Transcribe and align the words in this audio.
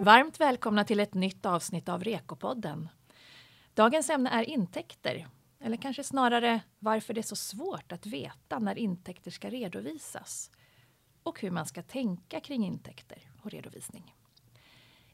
Varmt 0.00 0.40
välkomna 0.40 0.84
till 0.84 1.00
ett 1.00 1.14
nytt 1.14 1.46
avsnitt 1.46 1.88
av 1.88 2.04
Rekopodden. 2.04 2.88
Dagens 3.74 4.10
ämne 4.10 4.30
är 4.30 4.42
intäkter, 4.42 5.28
eller 5.60 5.76
kanske 5.76 6.04
snarare 6.04 6.60
varför 6.78 7.14
det 7.14 7.20
är 7.20 7.22
så 7.22 7.36
svårt 7.36 7.92
att 7.92 8.06
veta 8.06 8.58
när 8.58 8.78
intäkter 8.78 9.30
ska 9.30 9.50
redovisas 9.50 10.50
och 11.22 11.40
hur 11.40 11.50
man 11.50 11.66
ska 11.66 11.82
tänka 11.82 12.40
kring 12.40 12.66
intäkter 12.66 13.18
och 13.42 13.50
redovisning. 13.50 14.14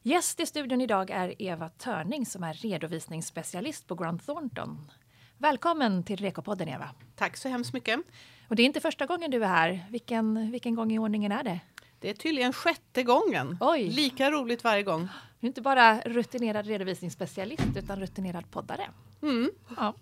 Gäst 0.01 0.39
i 0.39 0.45
studion 0.45 0.81
idag 0.81 1.09
är 1.09 1.41
Eva 1.41 1.69
Törning 1.69 2.25
som 2.25 2.43
är 2.43 2.53
redovisningsspecialist 2.53 3.87
på 3.87 3.95
Grant 3.95 4.25
Thornton. 4.25 4.91
Välkommen 5.37 6.03
till 6.03 6.19
Rekopodden 6.19 6.67
Eva. 6.67 6.89
Tack 7.15 7.37
så 7.37 7.49
hemskt 7.49 7.73
mycket. 7.73 7.99
Och 8.47 8.55
det 8.55 8.61
är 8.61 8.65
inte 8.65 8.81
första 8.81 9.05
gången 9.05 9.31
du 9.31 9.43
är 9.43 9.47
här. 9.47 9.87
Vilken, 9.89 10.51
vilken 10.51 10.75
gång 10.75 10.91
i 10.91 10.99
ordningen 10.99 11.31
är 11.31 11.43
det? 11.43 11.59
Det 11.99 12.09
är 12.09 12.13
tydligen 12.13 12.53
sjätte 12.53 13.03
gången. 13.03 13.57
Oj. 13.59 13.89
Lika 13.89 14.31
roligt 14.31 14.63
varje 14.63 14.83
gång. 14.83 15.09
Du 15.39 15.47
är 15.47 15.49
inte 15.49 15.61
bara 15.61 16.01
rutinerad 16.01 16.65
redovisningsspecialist 16.65 17.63
utan 17.75 17.99
rutinerad 17.99 18.51
poddare. 18.51 18.89
Mm. 19.21 19.51
Ja. 19.77 19.93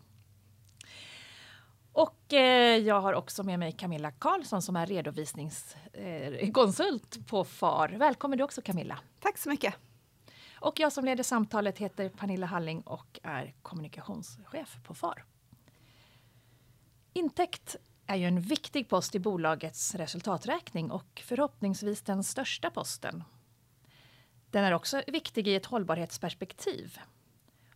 Och 1.91 2.34
eh, 2.34 2.77
jag 2.77 3.02
har 3.02 3.13
också 3.13 3.44
med 3.44 3.59
mig 3.59 3.71
Camilla 3.71 4.12
Karlsson 4.12 4.62
som 4.62 4.76
är 4.76 4.85
redovisningskonsult 4.85 7.18
eh, 7.18 7.23
på 7.23 7.44
FAR. 7.44 7.90
Välkommen 7.90 8.38
du 8.38 8.43
också 8.43 8.62
Camilla. 8.62 8.99
Tack 9.20 9.38
så 9.38 9.49
mycket. 9.49 9.76
Och 10.59 10.80
jag 10.80 10.93
som 10.93 11.05
leder 11.05 11.23
samtalet 11.23 11.77
heter 11.77 12.09
Pernilla 12.09 12.48
Halling 12.48 12.82
och 12.82 13.20
är 13.23 13.54
kommunikationschef 13.62 14.77
på 14.84 14.93
FAR. 14.93 15.26
Intäkt 17.13 17.76
är 18.07 18.15
ju 18.15 18.25
en 18.25 18.41
viktig 18.41 18.89
post 18.89 19.15
i 19.15 19.19
bolagets 19.19 19.95
resultaträkning 19.95 20.91
och 20.91 21.21
förhoppningsvis 21.25 22.01
den 22.01 22.23
största 22.23 22.71
posten. 22.71 23.23
Den 24.49 24.63
är 24.63 24.71
också 24.71 25.03
viktig 25.07 25.47
i 25.47 25.55
ett 25.55 25.65
hållbarhetsperspektiv. 25.65 26.99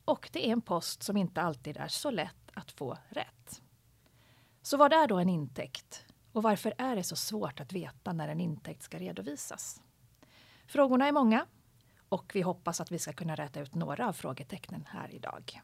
Och 0.05 0.29
det 0.33 0.47
är 0.47 0.51
en 0.51 0.61
post 0.61 1.03
som 1.03 1.17
inte 1.17 1.41
alltid 1.41 1.77
är 1.77 1.87
så 1.87 2.11
lätt 2.11 2.51
att 2.53 2.71
få 2.71 2.97
rätt. 3.09 3.61
Så 4.61 4.77
vad 4.77 4.93
är 4.93 5.07
då 5.07 5.17
en 5.17 5.29
intäkt? 5.29 6.05
Och 6.31 6.43
varför 6.43 6.73
är 6.77 6.95
det 6.95 7.03
så 7.03 7.15
svårt 7.15 7.59
att 7.59 7.73
veta 7.73 8.13
när 8.13 8.27
en 8.27 8.39
intäkt 8.39 8.83
ska 8.83 8.99
redovisas? 8.99 9.81
Frågorna 10.67 11.07
är 11.07 11.11
många 11.11 11.45
och 12.09 12.31
vi 12.35 12.41
hoppas 12.41 12.81
att 12.81 12.91
vi 12.91 12.99
ska 12.99 13.13
kunna 13.13 13.35
räta 13.35 13.59
ut 13.59 13.75
några 13.75 14.07
av 14.07 14.13
frågetecknen 14.13 14.87
här 14.89 15.13
idag. 15.15 15.61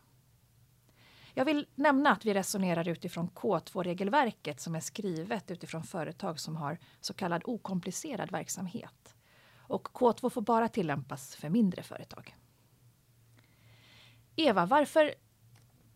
Jag 1.38 1.46
vill 1.46 1.68
nämna 1.76 2.12
att 2.12 2.26
vi 2.26 2.34
resonerar 2.34 2.88
utifrån 2.88 3.30
K2-regelverket 3.30 4.60
som 4.60 4.76
är 4.76 4.80
skrivet 4.80 5.52
utifrån 5.52 5.84
företag 5.84 6.40
som 6.40 6.56
har 6.56 6.78
så 7.02 7.14
kallad 7.14 7.42
okomplicerad 7.46 8.32
verksamhet. 8.32 9.16
Och 9.58 9.88
K2 9.88 10.30
får 10.30 10.42
bara 10.42 10.68
tillämpas 10.68 11.36
för 11.36 11.50
mindre 11.50 11.84
företag. 11.84 12.36
Eva, 14.36 14.66
varför, 14.66 15.14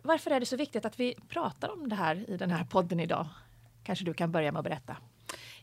varför 0.01 0.31
är 0.31 0.39
det 0.39 0.45
så 0.45 0.57
viktigt 0.57 0.85
att 0.85 0.99
vi 0.99 1.15
pratar 1.27 1.69
om 1.69 1.89
det 1.89 1.95
här 1.95 2.29
i 2.29 2.37
den 2.37 2.51
här 2.51 2.65
podden 2.65 2.99
idag? 2.99 3.27
Kanske 3.83 4.05
du 4.05 4.13
kan 4.13 4.31
börja 4.31 4.51
med 4.51 4.59
att 4.59 4.63
berätta. 4.63 4.97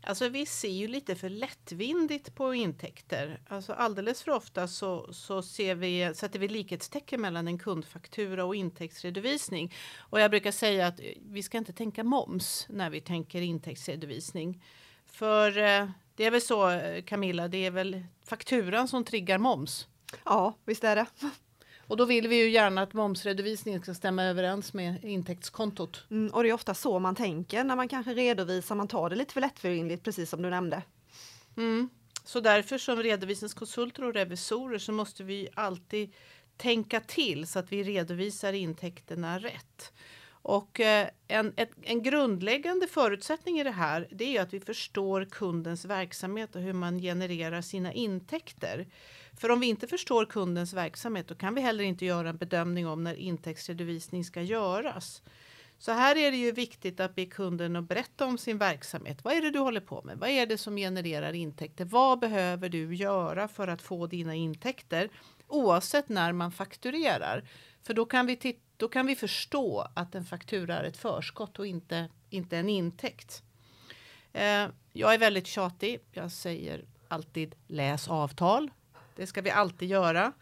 Alltså 0.07 0.29
vi 0.29 0.47
ser 0.47 0.69
ju 0.69 0.89
lite 0.89 1.15
för 1.15 1.29
lättvindigt 1.29 2.35
på 2.35 2.55
intäkter. 2.55 3.41
Alltså 3.49 3.73
alldeles 3.73 4.23
för 4.23 4.33
ofta 4.33 4.69
så, 4.69 5.13
så 5.13 5.43
ser 5.43 5.75
vi, 5.75 6.15
sätter 6.15 6.39
vi 6.39 6.49
likhetstecken 6.49 7.21
mellan 7.21 7.49
en 7.49 7.59
kundfaktura 7.59 8.45
och 8.45 8.57
intäktsredovisning. 8.57 9.75
Och 9.99 10.21
jag 10.21 10.31
brukar 10.31 10.51
säga 10.53 10.87
att 10.87 11.01
eh, 11.01 11.07
vi 11.23 11.43
ska 11.43 11.59
inte 11.59 11.73
tänka 11.73 12.05
moms 12.05 12.67
när 12.69 12.91
vi 12.91 13.01
tänker 13.01 13.41
intäktsredovisning. 13.41 14.63
För 15.07 15.59
eh, 15.59 15.89
det 16.15 16.25
är 16.25 16.31
väl 16.31 16.41
så 16.41 16.71
eh, 16.71 17.03
Camilla, 17.03 17.49
det 17.49 17.67
är 17.67 17.71
väl 17.71 18.05
fakturan 18.25 18.89
som 18.89 19.05
triggar 19.05 19.39
moms? 19.39 19.89
Ja, 20.25 20.55
visst 20.65 20.85
är 20.85 20.97
det. 20.97 21.07
Och 21.87 21.97
då 21.97 22.05
vill 22.05 22.29
vi 22.29 22.37
ju 22.37 22.51
gärna 22.51 22.83
att 22.83 22.93
momsredovisningen 22.93 23.83
ska 23.83 23.95
stämma 23.95 24.25
överens 24.25 24.75
med 24.75 25.05
intäktskontot. 25.05 26.05
Mm, 26.11 26.35
och 26.35 26.43
det 26.43 26.49
är 26.49 26.53
ofta 26.53 26.75
så 26.75 26.99
man 26.99 27.15
tänker 27.15 27.65
när 27.65 27.77
man 27.77 27.89
kanske 27.89 28.15
redovisar, 28.15 28.75
man 28.75 28.89
tar 28.89 29.11
det 29.11 29.17
lite 29.17 29.33
för 29.33 29.41
lättvindigt 29.41 30.05
precis 30.05 30.31
som 30.31 30.43
du 30.43 30.51
nämnde. 30.51 30.83
Mm. 31.57 31.89
Så 32.25 32.41
därför 32.41 32.79
som 32.79 33.03
redovisningskonsulter 33.03 34.05
och 34.05 34.15
revisorer 34.15 34.79
så 34.79 34.93
måste 34.93 35.25
vi 35.25 35.49
alltid 35.55 36.15
tänka 36.57 37.01
till 37.01 37.47
så 37.47 37.59
att 37.59 37.73
vi 37.73 37.83
redovisar 37.83 38.53
intäkterna 38.53 39.39
rätt. 39.39 39.93
Och 40.29 40.81
eh, 40.81 41.09
en, 41.29 41.53
ett, 41.57 41.71
en 41.83 42.03
grundläggande 42.03 42.87
förutsättning 42.87 43.61
i 43.61 43.65
det 43.65 43.71
här 43.71 44.09
det 44.11 44.37
är 44.37 44.43
att 44.43 44.55
vi 44.55 44.61
förstår 44.61 45.25
kundens 45.25 45.85
verksamhet 45.85 46.57
och 46.57 46.63
hur 46.63 46.73
man 46.73 46.99
genererar 46.99 47.61
sina 47.63 47.93
intäkter. 47.93 48.87
För 49.37 49.51
om 49.51 49.61
vi 49.61 49.67
inte 49.67 49.87
förstår 49.87 50.25
kundens 50.25 50.73
verksamhet 50.73 51.29
då 51.29 51.35
kan 51.35 51.55
vi 51.55 51.61
heller 51.61 51.85
inte 51.85 52.05
göra 52.05 52.29
en 52.29 52.37
bedömning 52.37 52.87
om 52.87 53.05
när 53.05 53.15
intäktsredovisning 53.15 54.25
ska 54.25 54.43
göras. 54.43 55.23
Så 55.79 55.93
här 55.93 56.17
är 56.17 56.31
det 56.31 56.37
ju 56.37 56.53
viktigt 56.53 57.01
att 57.01 57.15
be 57.15 57.27
kunden 57.27 57.77
att 57.77 57.89
berätta 57.89 58.27
om 58.27 58.39
sin 58.39 58.59
verksamhet. 58.59 59.25
Vad 59.25 59.35
är 59.35 59.43
det 59.43 59.51
du 59.51 59.59
håller 59.59 59.81
på 59.81 60.03
med? 60.03 60.19
Vad 60.19 60.29
är 60.29 60.47
det 60.47 60.59
som 60.59 60.77
genererar 60.77 61.33
intäkter? 61.33 61.85
Vad 61.85 62.19
behöver 62.19 62.69
du 62.69 62.95
göra 62.95 63.49
för 63.49 63.69
att 63.69 63.83
få 63.83 64.07
dina 64.07 64.35
intäkter? 64.35 65.09
Oavsett 65.47 66.09
när 66.09 66.33
man 66.33 66.53
fakturerar. 66.53 67.49
För 67.83 67.95
då 67.95 68.05
kan 68.05 68.27
vi, 68.27 68.59
då 68.77 68.89
kan 68.89 69.07
vi 69.07 69.17
förstå 69.17 69.89
att 69.95 70.15
en 70.15 70.25
faktura 70.25 70.79
är 70.79 70.85
ett 70.85 70.97
förskott 70.97 71.59
och 71.59 71.67
inte, 71.67 72.09
inte 72.31 72.57
en 72.57 72.69
intäkt. 72.69 73.43
Eh, 74.33 74.67
jag 74.93 75.15
är 75.15 75.19
väldigt 75.19 75.47
tjatig. 75.47 76.01
Jag 76.13 76.33
säger 76.33 76.85
alltid 77.09 77.55
läs 77.67 78.09
avtal. 78.09 78.71
Det 79.17 79.27
ska 79.27 79.43
vi 79.43 79.51
alltid 79.51 79.89
göra. 79.89 80.33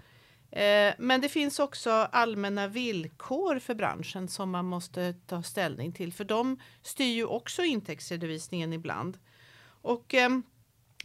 Eh, 0.51 0.95
men 0.99 1.21
det 1.21 1.29
finns 1.29 1.59
också 1.59 1.91
allmänna 1.91 2.69
villkor 2.69 3.59
för 3.59 3.75
branschen 3.75 4.29
som 4.29 4.51
man 4.51 4.65
måste 4.65 5.15
ta 5.27 5.43
ställning 5.43 5.93
till. 5.93 6.13
För 6.13 6.25
de 6.25 6.61
styr 6.83 7.15
ju 7.15 7.25
också 7.25 7.63
intäktsredovisningen 7.63 8.73
ibland. 8.73 9.19
Och 9.67 10.15
eh, 10.15 10.31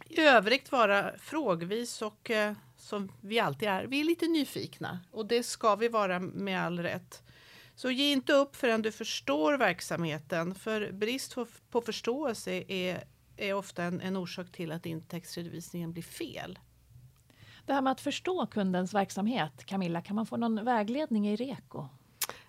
i 0.06 0.22
övrigt 0.22 0.72
vara 0.72 1.18
frågvis 1.18 2.02
och 2.02 2.32
eh, 2.32 2.54
som 2.78 3.12
vi 3.22 3.40
alltid 3.40 3.70
är. 3.70 3.84
Vi 3.84 4.00
är 4.00 4.04
lite 4.04 4.28
nyfikna 4.28 5.00
och 5.12 5.26
det 5.26 5.44
ska 5.44 5.76
vi 5.76 5.88
vara 5.88 6.20
med 6.20 6.62
all 6.62 6.80
rätt. 6.80 7.24
Så 7.76 7.92
ge 7.92 8.12
inte 8.12 8.34
upp 8.34 8.56
förrän 8.56 8.82
du 8.82 8.92
förstår 8.92 9.58
verksamheten. 9.58 10.56
För 10.56 10.92
brist 10.92 11.36
på 11.70 11.82
förståelse 11.82 12.64
är, 12.68 13.04
är 13.38 13.54
ofta 13.54 13.84
en, 13.84 14.02
en 14.02 14.18
orsak 14.18 14.52
till 14.52 14.72
att 14.72 14.86
intäktsredovisningen 14.86 15.92
blir 15.92 16.04
fel. 16.04 16.60
Det 17.70 17.74
här 17.74 17.82
med 17.82 17.92
att 17.92 18.02
förstå 18.02 18.46
kundens 18.46 18.94
verksamhet, 18.94 19.66
Camilla, 19.66 20.02
kan 20.02 20.16
man 20.16 20.26
få 20.26 20.38
någon 20.38 20.66
vägledning 20.66 21.30
i 21.30 21.36
REKO? 21.36 21.88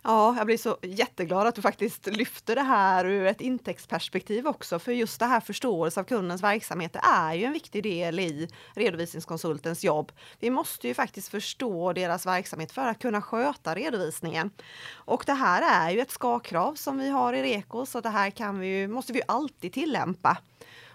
Ja, 0.03 0.35
jag 0.37 0.47
blir 0.47 0.57
så 0.57 0.77
jätteglad 0.83 1.47
att 1.47 1.55
du 1.55 1.63
faktiskt 1.63 2.07
lyfter 2.07 2.55
det 2.55 2.63
här 2.63 3.05
ur 3.05 3.27
ett 3.27 3.41
intäktsperspektiv 3.41 4.47
också, 4.47 4.79
för 4.79 4.93
just 4.93 5.21
det 5.21 5.27
här 5.27 5.41
förståelse 5.41 6.01
av 6.01 6.05
kundens 6.05 6.43
verksamhet 6.43 6.97
är 7.03 7.35
ju 7.35 7.45
en 7.45 7.53
viktig 7.53 7.83
del 7.83 8.21
i 8.21 8.49
redovisningskonsultens 8.75 9.85
jobb. 9.85 10.13
Vi 10.39 10.51
måste 10.51 10.89
ju 10.89 10.95
faktiskt 10.95 11.29
förstå 11.29 11.93
deras 11.93 12.27
verksamhet 12.27 12.73
för 12.73 12.89
att 12.89 12.99
kunna 12.99 13.23
sköta 13.23 13.75
redovisningen. 13.75 14.51
Och 14.93 15.23
det 15.27 15.33
här 15.33 15.87
är 15.87 15.91
ju 15.91 16.01
ett 16.01 16.11
ska-krav 16.11 16.75
som 16.75 16.99
vi 16.99 17.09
har 17.09 17.33
i 17.33 17.43
REKO, 17.43 17.87
så 17.87 18.01
det 18.01 18.09
här 18.09 18.31
kan 18.31 18.59
vi 18.59 18.79
ju, 18.79 18.89
måste 18.89 19.13
vi 19.13 19.23
alltid 19.29 19.73
tillämpa. 19.73 20.39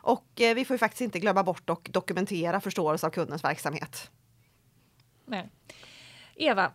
Och 0.05 0.41
eh, 0.41 0.55
vi 0.55 0.65
får 0.65 0.73
ju 0.73 0.77
faktiskt 0.77 1.01
inte 1.01 1.19
glömma 1.19 1.43
bort 1.43 1.69
att 1.69 1.83
dokumentera 1.85 2.61
förståelse 2.61 3.07
av 3.07 3.11
kundens 3.11 3.43
verksamhet. 3.43 4.11
Nej. 5.25 5.49
Eva, 6.35 6.71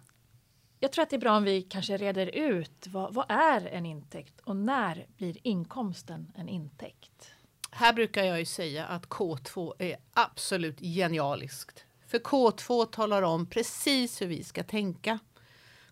jag 0.80 0.92
tror 0.92 1.02
att 1.02 1.10
det 1.10 1.16
är 1.16 1.20
bra 1.20 1.36
om 1.36 1.44
vi 1.44 1.62
kanske 1.62 1.96
reder 1.96 2.26
ut 2.26 2.86
vad, 2.86 3.14
vad 3.14 3.26
är 3.28 3.66
en 3.66 3.86
intäkt 3.86 4.40
och 4.40 4.56
när 4.56 5.06
blir 5.16 5.36
inkomsten 5.42 6.32
en 6.36 6.48
intäkt? 6.48 7.30
Här 7.70 7.92
brukar 7.92 8.24
jag 8.24 8.38
ju 8.38 8.44
säga 8.44 8.86
att 8.86 9.06
K2 9.06 9.72
är 9.78 9.96
absolut 10.12 10.80
genialiskt. 10.80 11.84
För 12.06 12.18
K2 12.18 12.86
talar 12.86 13.22
om 13.22 13.46
precis 13.46 14.22
hur 14.22 14.26
vi 14.26 14.44
ska 14.44 14.64
tänka. 14.64 15.18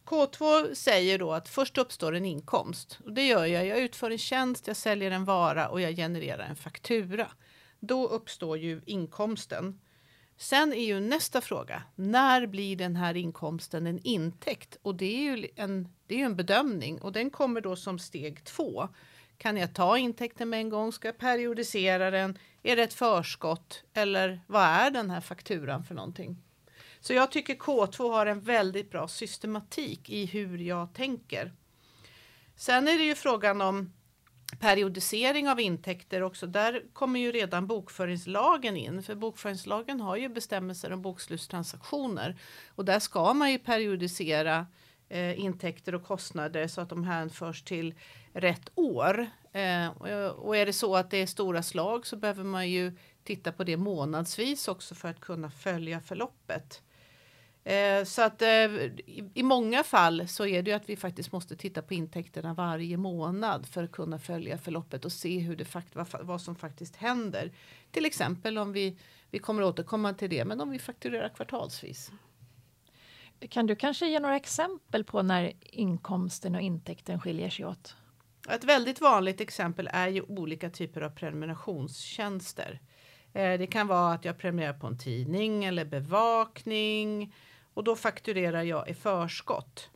K2 0.09 0.75
säger 0.75 1.19
då 1.19 1.33
att 1.33 1.49
först 1.49 1.79
uppstår 1.79 2.15
en 2.15 2.25
inkomst. 2.25 2.99
Och 3.05 3.13
det 3.13 3.27
gör 3.27 3.47
jag. 3.47 3.67
Jag 3.67 3.79
utför 3.79 4.11
en 4.11 4.19
tjänst, 4.19 4.67
jag 4.67 4.77
säljer 4.77 5.11
en 5.11 5.25
vara 5.25 5.69
och 5.69 5.81
jag 5.81 5.97
genererar 5.97 6.45
en 6.45 6.57
faktura. 6.57 7.27
Då 7.81 8.09
uppstår 8.09 8.59
ju 8.59 8.81
inkomsten. 8.87 9.81
Sen 10.37 10.73
är 10.73 10.85
ju 10.85 11.01
nästa 11.01 11.41
fråga, 11.41 11.83
när 11.95 12.47
blir 12.47 12.77
den 12.77 12.97
här 12.97 13.17
inkomsten 13.17 13.87
en 13.87 13.99
intäkt? 13.99 14.77
Och 14.83 14.95
det 14.95 15.05
är 15.05 15.37
ju 15.37 15.49
en, 15.57 15.89
det 16.07 16.21
är 16.21 16.25
en 16.25 16.37
bedömning 16.37 17.01
och 17.01 17.13
den 17.13 17.31
kommer 17.31 17.61
då 17.61 17.77
som 17.77 17.99
steg 17.99 18.45
två. 18.45 18.89
Kan 19.39 19.57
jag 19.57 19.75
ta 19.75 19.99
intäkten 19.99 20.49
med 20.49 20.61
en 20.61 20.69
gång? 20.69 20.93
Ska 20.93 21.09
jag 21.09 21.19
periodisera 21.19 22.11
den? 22.11 22.39
Är 22.63 22.77
det 22.77 22.83
ett 22.83 22.95
förskott? 22.95 23.85
Eller 23.95 24.41
vad 24.47 24.63
är 24.63 24.91
den 24.91 25.11
här 25.11 25.21
fakturan 25.21 25.85
för 25.85 25.95
någonting? 25.95 26.37
Så 27.01 27.13
jag 27.13 27.33
tycker 27.33 27.55
K2 27.55 28.13
har 28.13 28.27
en 28.27 28.41
väldigt 28.41 28.91
bra 28.91 29.09
systematik 29.09 30.11
i 30.11 30.27
hur 30.27 30.59
jag 30.59 30.95
tänker. 30.95 31.53
Sen 32.57 32.89
är 32.89 32.99
det 32.99 33.05
ju 33.05 33.15
frågan 33.15 33.61
om 33.61 33.93
periodisering 34.61 35.49
av 35.49 35.61
intäkter 35.61 36.23
också. 36.23 36.47
Där 36.47 36.83
kommer 36.93 37.21
ju 37.21 37.33
redan 37.33 37.67
bokföringslagen 37.67 38.77
in. 38.77 39.03
För 39.03 39.15
bokföringslagen 39.15 40.01
har 40.01 40.17
ju 40.17 40.29
bestämmelser 40.29 40.93
om 40.93 41.03
bokslutstransaktioner. 41.03 42.37
Och 42.69 42.85
där 42.85 42.99
ska 42.99 43.35
man 43.35 43.53
ju 43.53 43.59
periodisera 43.59 44.67
eh, 45.09 45.41
intäkter 45.41 45.95
och 45.95 46.05
kostnader 46.05 46.69
så 46.69 46.81
att 46.81 46.89
de 46.89 47.05
hänförs 47.05 47.63
till 47.63 47.95
rätt 48.33 48.71
år. 48.75 49.27
Eh, 49.53 49.89
och 50.31 50.57
är 50.57 50.67
det 50.67 50.73
så 50.73 50.97
att 50.97 51.11
det 51.11 51.17
är 51.17 51.27
stora 51.27 51.63
slag 51.63 52.07
så 52.07 52.17
behöver 52.17 52.45
man 52.45 52.71
ju 52.71 52.93
titta 53.25 53.53
på 53.53 53.65
det 53.65 53.77
månadsvis 53.77 54.69
också 54.69 54.95
för 54.95 55.09
att 55.09 55.21
kunna 55.21 55.51
följa 55.51 56.01
förloppet. 56.01 56.83
Eh, 57.69 58.05
så 58.05 58.23
att 58.23 58.43
eh, 58.43 58.49
i, 58.49 59.31
i, 59.35 59.43
många 59.43 59.83
fall 59.83 60.29
så 60.29 60.47
är 60.47 60.63
det 60.63 60.71
ju 60.71 60.77
att 60.77 60.89
vi 60.89 60.97
faktiskt 60.97 61.33
måste 61.33 61.57
titta 61.57 61.83
på 61.83 61.95
intäkterna 61.95 62.55
varje 62.55 62.97
månad 62.97 63.67
för 63.67 63.85
att 63.85 63.93
kunna 63.93 64.19
följa 64.19 64.59
förloppet 64.59 65.05
och 65.05 65.13
se 65.13 65.39
hur 65.39 65.57
det 65.57 65.65
fakt 65.65 65.97
vad, 65.97 66.07
vad 66.23 66.41
som 66.41 66.57
faktiskt 66.57 66.97
händer. 66.97 67.53
Till 67.91 68.05
exempel 68.05 68.59
om 68.59 68.73
vi, 68.73 68.99
vi 69.31 69.39
kommer 69.39 69.63
återkomma 69.63 70.15
till 70.15 70.31
det, 70.31 70.45
men 70.45 70.61
om 70.61 70.71
vi 70.71 70.79
fakturerar 70.79 71.29
kvartalsvis. 71.29 72.13
Kan 73.49 73.67
du 73.67 73.77
kanske 73.77 74.07
ge 74.07 74.21
några 74.21 74.37
exempel 74.37 75.05
på 75.05 75.23
när 75.23 75.53
inkomsten 75.61 76.55
och 76.55 76.61
intäkten 76.61 77.21
skiljer 77.21 77.51
sig 77.51 77.67
åt? 77.67 77.97
Ett 78.49 78.65
väldigt 78.65 79.01
vanligt 79.01 79.41
exempel 79.41 79.89
är 79.93 80.09
ju 80.09 80.23
olika 80.23 80.71
typer 80.71 81.01
av 81.01 81.11
prenumerationstjänster. 81.11 82.81
Eh, 83.33 83.59
det 83.59 83.67
kan 83.67 83.87
vara 83.87 84.13
att 84.13 84.25
jag 84.25 84.39
prenumererar 84.39 84.79
på 84.79 84.87
en 84.87 84.99
tidning 84.99 85.65
eller 85.65 85.85
bevakning 85.85 87.35
och 87.79 87.85
då 87.85 87.97
fakturerar 87.97 88.63
jag 88.63 88.89
i 88.89 88.95
förskott. 88.95 89.91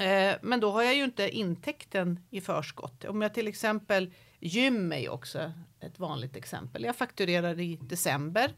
Eh, 0.00 0.34
men 0.42 0.60
då 0.60 0.70
har 0.70 0.82
jag 0.82 0.94
ju 0.94 1.04
inte 1.04 1.30
intäkten 1.30 2.20
i 2.30 2.40
förskott. 2.40 3.04
Om 3.04 3.22
jag 3.22 3.34
till 3.34 3.48
exempel 3.48 4.12
gym 4.40 4.92
är 4.92 4.98
ju 4.98 5.08
också 5.08 5.52
ett 5.80 5.98
vanligt 5.98 6.36
exempel. 6.36 6.84
Jag 6.84 6.96
fakturerar 6.96 7.60
i 7.60 7.76
december. 7.76 8.54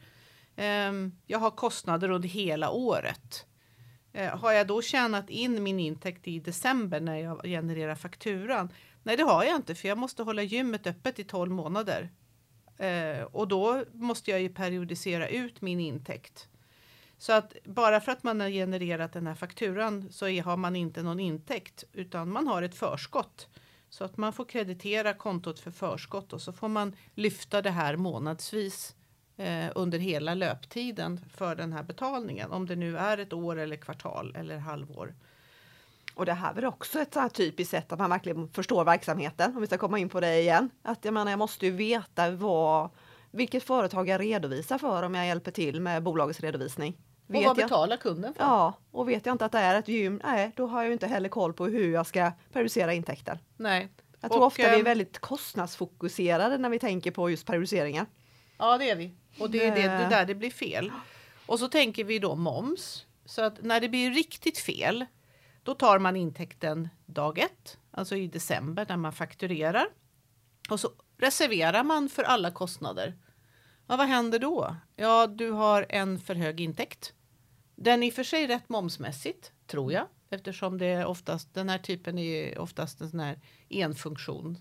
Ehm, 0.56 1.12
jag 1.26 1.38
har 1.38 1.50
kostnader 1.50 2.10
under 2.10 2.28
hela 2.28 2.70
året. 2.70 3.46
Eh, 4.12 4.38
har 4.38 4.52
jag 4.52 4.66
då 4.66 4.82
tjänat 4.82 5.30
in 5.30 5.62
min 5.62 5.80
intäkt 5.80 6.28
i 6.28 6.40
december 6.40 7.00
när 7.00 7.16
jag 7.16 7.42
genererar 7.44 7.94
fakturan? 7.94 8.72
Nej, 9.02 9.16
det 9.16 9.22
har 9.22 9.44
jag 9.44 9.56
inte 9.56 9.74
för 9.74 9.88
jag 9.88 9.98
måste 9.98 10.22
hålla 10.22 10.42
gymmet 10.42 10.86
öppet 10.86 11.18
i 11.18 11.24
12 11.24 11.50
månader. 11.50 12.10
Eh, 12.78 13.22
och 13.22 13.48
då 13.48 13.84
måste 13.92 14.30
jag 14.30 14.40
ju 14.40 14.48
periodisera 14.48 15.28
ut 15.28 15.60
min 15.60 15.80
intäkt. 15.80 16.48
Så 17.18 17.32
att 17.32 17.56
bara 17.64 18.00
för 18.00 18.12
att 18.12 18.22
man 18.22 18.40
har 18.40 18.48
genererat 18.48 19.12
den 19.12 19.26
här 19.26 19.34
fakturan 19.34 20.12
så 20.12 20.28
är, 20.28 20.42
har 20.42 20.56
man 20.56 20.76
inte 20.76 21.02
någon 21.02 21.20
intäkt 21.20 21.84
utan 21.92 22.32
man 22.32 22.46
har 22.46 22.62
ett 22.62 22.74
förskott. 22.74 23.48
Så 23.88 24.04
att 24.04 24.16
man 24.16 24.32
får 24.32 24.44
kreditera 24.44 25.14
kontot 25.14 25.60
för 25.60 25.70
förskott 25.70 26.32
och 26.32 26.42
så 26.42 26.52
får 26.52 26.68
man 26.68 26.96
lyfta 27.14 27.62
det 27.62 27.70
här 27.70 27.96
månadsvis 27.96 28.94
eh, 29.36 29.66
under 29.74 29.98
hela 29.98 30.34
löptiden 30.34 31.20
för 31.36 31.56
den 31.56 31.72
här 31.72 31.82
betalningen. 31.82 32.52
Om 32.52 32.66
det 32.66 32.76
nu 32.76 32.98
är 32.98 33.18
ett 33.18 33.32
år 33.32 33.56
eller 33.56 33.76
kvartal 33.76 34.36
eller 34.36 34.58
halvår. 34.58 35.14
Och 36.14 36.26
det 36.26 36.32
här 36.32 36.50
är 36.50 36.54
väl 36.54 36.64
också 36.64 37.00
ett 37.00 37.14
så 37.14 37.28
typiskt 37.28 37.70
sätt 37.70 37.92
att 37.92 37.98
man 37.98 38.10
verkligen 38.10 38.48
förstår 38.48 38.84
verksamheten. 38.84 39.54
Om 39.54 39.60
vi 39.60 39.66
ska 39.66 39.78
komma 39.78 39.98
in 39.98 40.08
på 40.08 40.20
det 40.20 40.40
igen. 40.40 40.70
Att 40.82 41.04
jag 41.04 41.14
menar, 41.14 41.32
jag 41.32 41.38
måste 41.38 41.66
ju 41.66 41.72
veta 41.72 42.30
vad, 42.30 42.90
vilket 43.34 43.62
företag 43.62 44.08
jag 44.08 44.20
redovisar 44.20 44.78
för 44.78 45.02
om 45.02 45.14
jag 45.14 45.26
hjälper 45.26 45.50
till 45.50 45.80
med 45.80 46.02
bolagets 46.02 46.40
redovisning. 46.40 46.96
Vet 47.26 47.40
och 47.40 47.46
vad 47.46 47.56
betalar 47.56 47.96
kunden 47.96 48.34
för? 48.34 48.42
Ja, 48.42 48.74
och 48.90 49.08
vet 49.08 49.26
jag 49.26 49.34
inte 49.34 49.44
att 49.44 49.52
det 49.52 49.58
är 49.58 49.78
ett 49.78 49.88
gym, 49.88 50.20
nej, 50.24 50.52
då 50.56 50.66
har 50.66 50.78
jag 50.78 50.86
ju 50.86 50.92
inte 50.92 51.06
heller 51.06 51.28
koll 51.28 51.52
på 51.52 51.66
hur 51.66 51.92
jag 51.92 52.06
ska 52.06 52.32
periodisera 52.52 52.94
intäkter. 52.94 53.38
Nej. 53.56 53.88
Jag 54.20 54.30
tror 54.30 54.40
och, 54.40 54.46
ofta 54.46 54.62
vi 54.62 54.68
är 54.68 54.78
ehm, 54.78 54.84
väldigt 54.84 55.18
kostnadsfokuserade 55.18 56.58
när 56.58 56.68
vi 56.68 56.78
tänker 56.78 57.10
på 57.10 57.30
just 57.30 57.46
periodiseringar. 57.46 58.06
Ja, 58.58 58.78
det 58.78 58.90
är 58.90 58.96
vi. 58.96 59.14
Och 59.38 59.50
det 59.50 59.64
är 59.64 59.74
det, 59.74 59.82
det 59.82 60.08
där 60.10 60.24
det 60.26 60.34
blir 60.34 60.50
fel. 60.50 60.92
Och 61.46 61.58
så 61.58 61.68
tänker 61.68 62.04
vi 62.04 62.18
då 62.18 62.34
moms. 62.34 63.06
Så 63.24 63.42
att 63.42 63.62
när 63.62 63.80
det 63.80 63.88
blir 63.88 64.10
riktigt 64.10 64.58
fel, 64.58 65.04
då 65.62 65.74
tar 65.74 65.98
man 65.98 66.16
intäkten 66.16 66.88
dag 67.06 67.38
ett, 67.38 67.78
alltså 67.90 68.16
i 68.16 68.26
december 68.26 68.86
när 68.88 68.96
man 68.96 69.12
fakturerar. 69.12 69.86
Och 70.70 70.80
så 70.80 70.90
reserverar 71.18 71.84
man 71.84 72.08
för 72.08 72.22
alla 72.22 72.50
kostnader. 72.50 73.14
Ja, 73.86 73.96
vad 73.96 74.06
händer 74.06 74.38
då? 74.38 74.76
Ja, 74.96 75.26
du 75.26 75.50
har 75.50 75.86
en 75.88 76.18
för 76.18 76.34
hög 76.34 76.60
intäkt. 76.60 77.12
Den 77.76 78.02
är 78.02 78.06
i 78.06 78.10
och 78.10 78.14
för 78.14 78.24
sig 78.24 78.46
rätt 78.46 78.68
momsmässigt, 78.68 79.52
tror 79.66 79.92
jag, 79.92 80.06
eftersom 80.30 80.78
det 80.78 80.86
är 80.86 81.06
oftast 81.06 81.54
den 81.54 81.68
här 81.68 81.78
typen 81.78 82.18
är 82.18 82.58
oftast 82.58 83.00
en 83.00 83.10
sån 83.10 83.20
här 83.20 83.40
enfunktion 83.68 84.58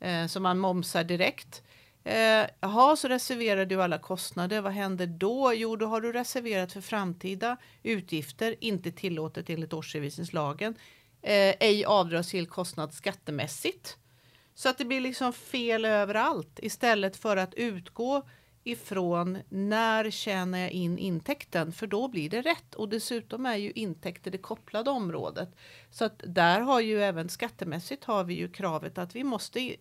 eh, 0.00 0.26
som 0.26 0.42
man 0.42 0.58
momsar 0.58 1.04
direkt. 1.04 1.62
Eh, 2.04 2.46
jaha, 2.60 2.96
så 2.96 3.08
reserverar 3.08 3.66
du 3.66 3.82
alla 3.82 3.98
kostnader. 3.98 4.60
Vad 4.60 4.72
händer 4.72 5.06
då? 5.06 5.52
Jo, 5.54 5.76
då 5.76 5.86
har 5.86 6.00
du 6.00 6.12
reserverat 6.12 6.72
för 6.72 6.80
framtida 6.80 7.56
utgifter, 7.82 8.54
inte 8.60 8.92
tillåtet 8.92 9.50
enligt 9.50 9.72
årsredovisningslagen. 9.72 10.74
Eh, 11.22 11.54
ej 11.60 11.84
avdragsgill 11.84 12.46
kostnad 12.46 12.94
skattemässigt. 12.94 13.96
Så 14.54 14.68
att 14.68 14.78
det 14.78 14.84
blir 14.84 15.00
liksom 15.00 15.32
fel 15.32 15.84
överallt 15.84 16.58
istället 16.62 17.16
för 17.16 17.36
att 17.36 17.54
utgå 17.54 18.22
ifrån 18.64 19.38
när 19.48 20.10
tjänar 20.10 20.58
jag 20.58 20.70
in 20.70 20.98
intäkten 20.98 21.72
för 21.72 21.86
då 21.86 22.08
blir 22.08 22.30
det 22.30 22.42
rätt 22.42 22.74
och 22.74 22.88
dessutom 22.88 23.46
är 23.46 23.56
ju 23.56 23.70
intäkter 23.70 24.30
det 24.30 24.38
kopplade 24.38 24.90
området. 24.90 25.56
Så 25.90 26.04
att 26.04 26.22
där 26.26 26.60
har 26.60 26.80
ju 26.80 27.02
även 27.02 27.28
skattemässigt 27.28 28.04
har 28.04 28.24
vi 28.24 28.34
ju 28.34 28.48
kravet 28.48 28.98
att 28.98 29.16
vi 29.16 29.24
måste 29.24 29.76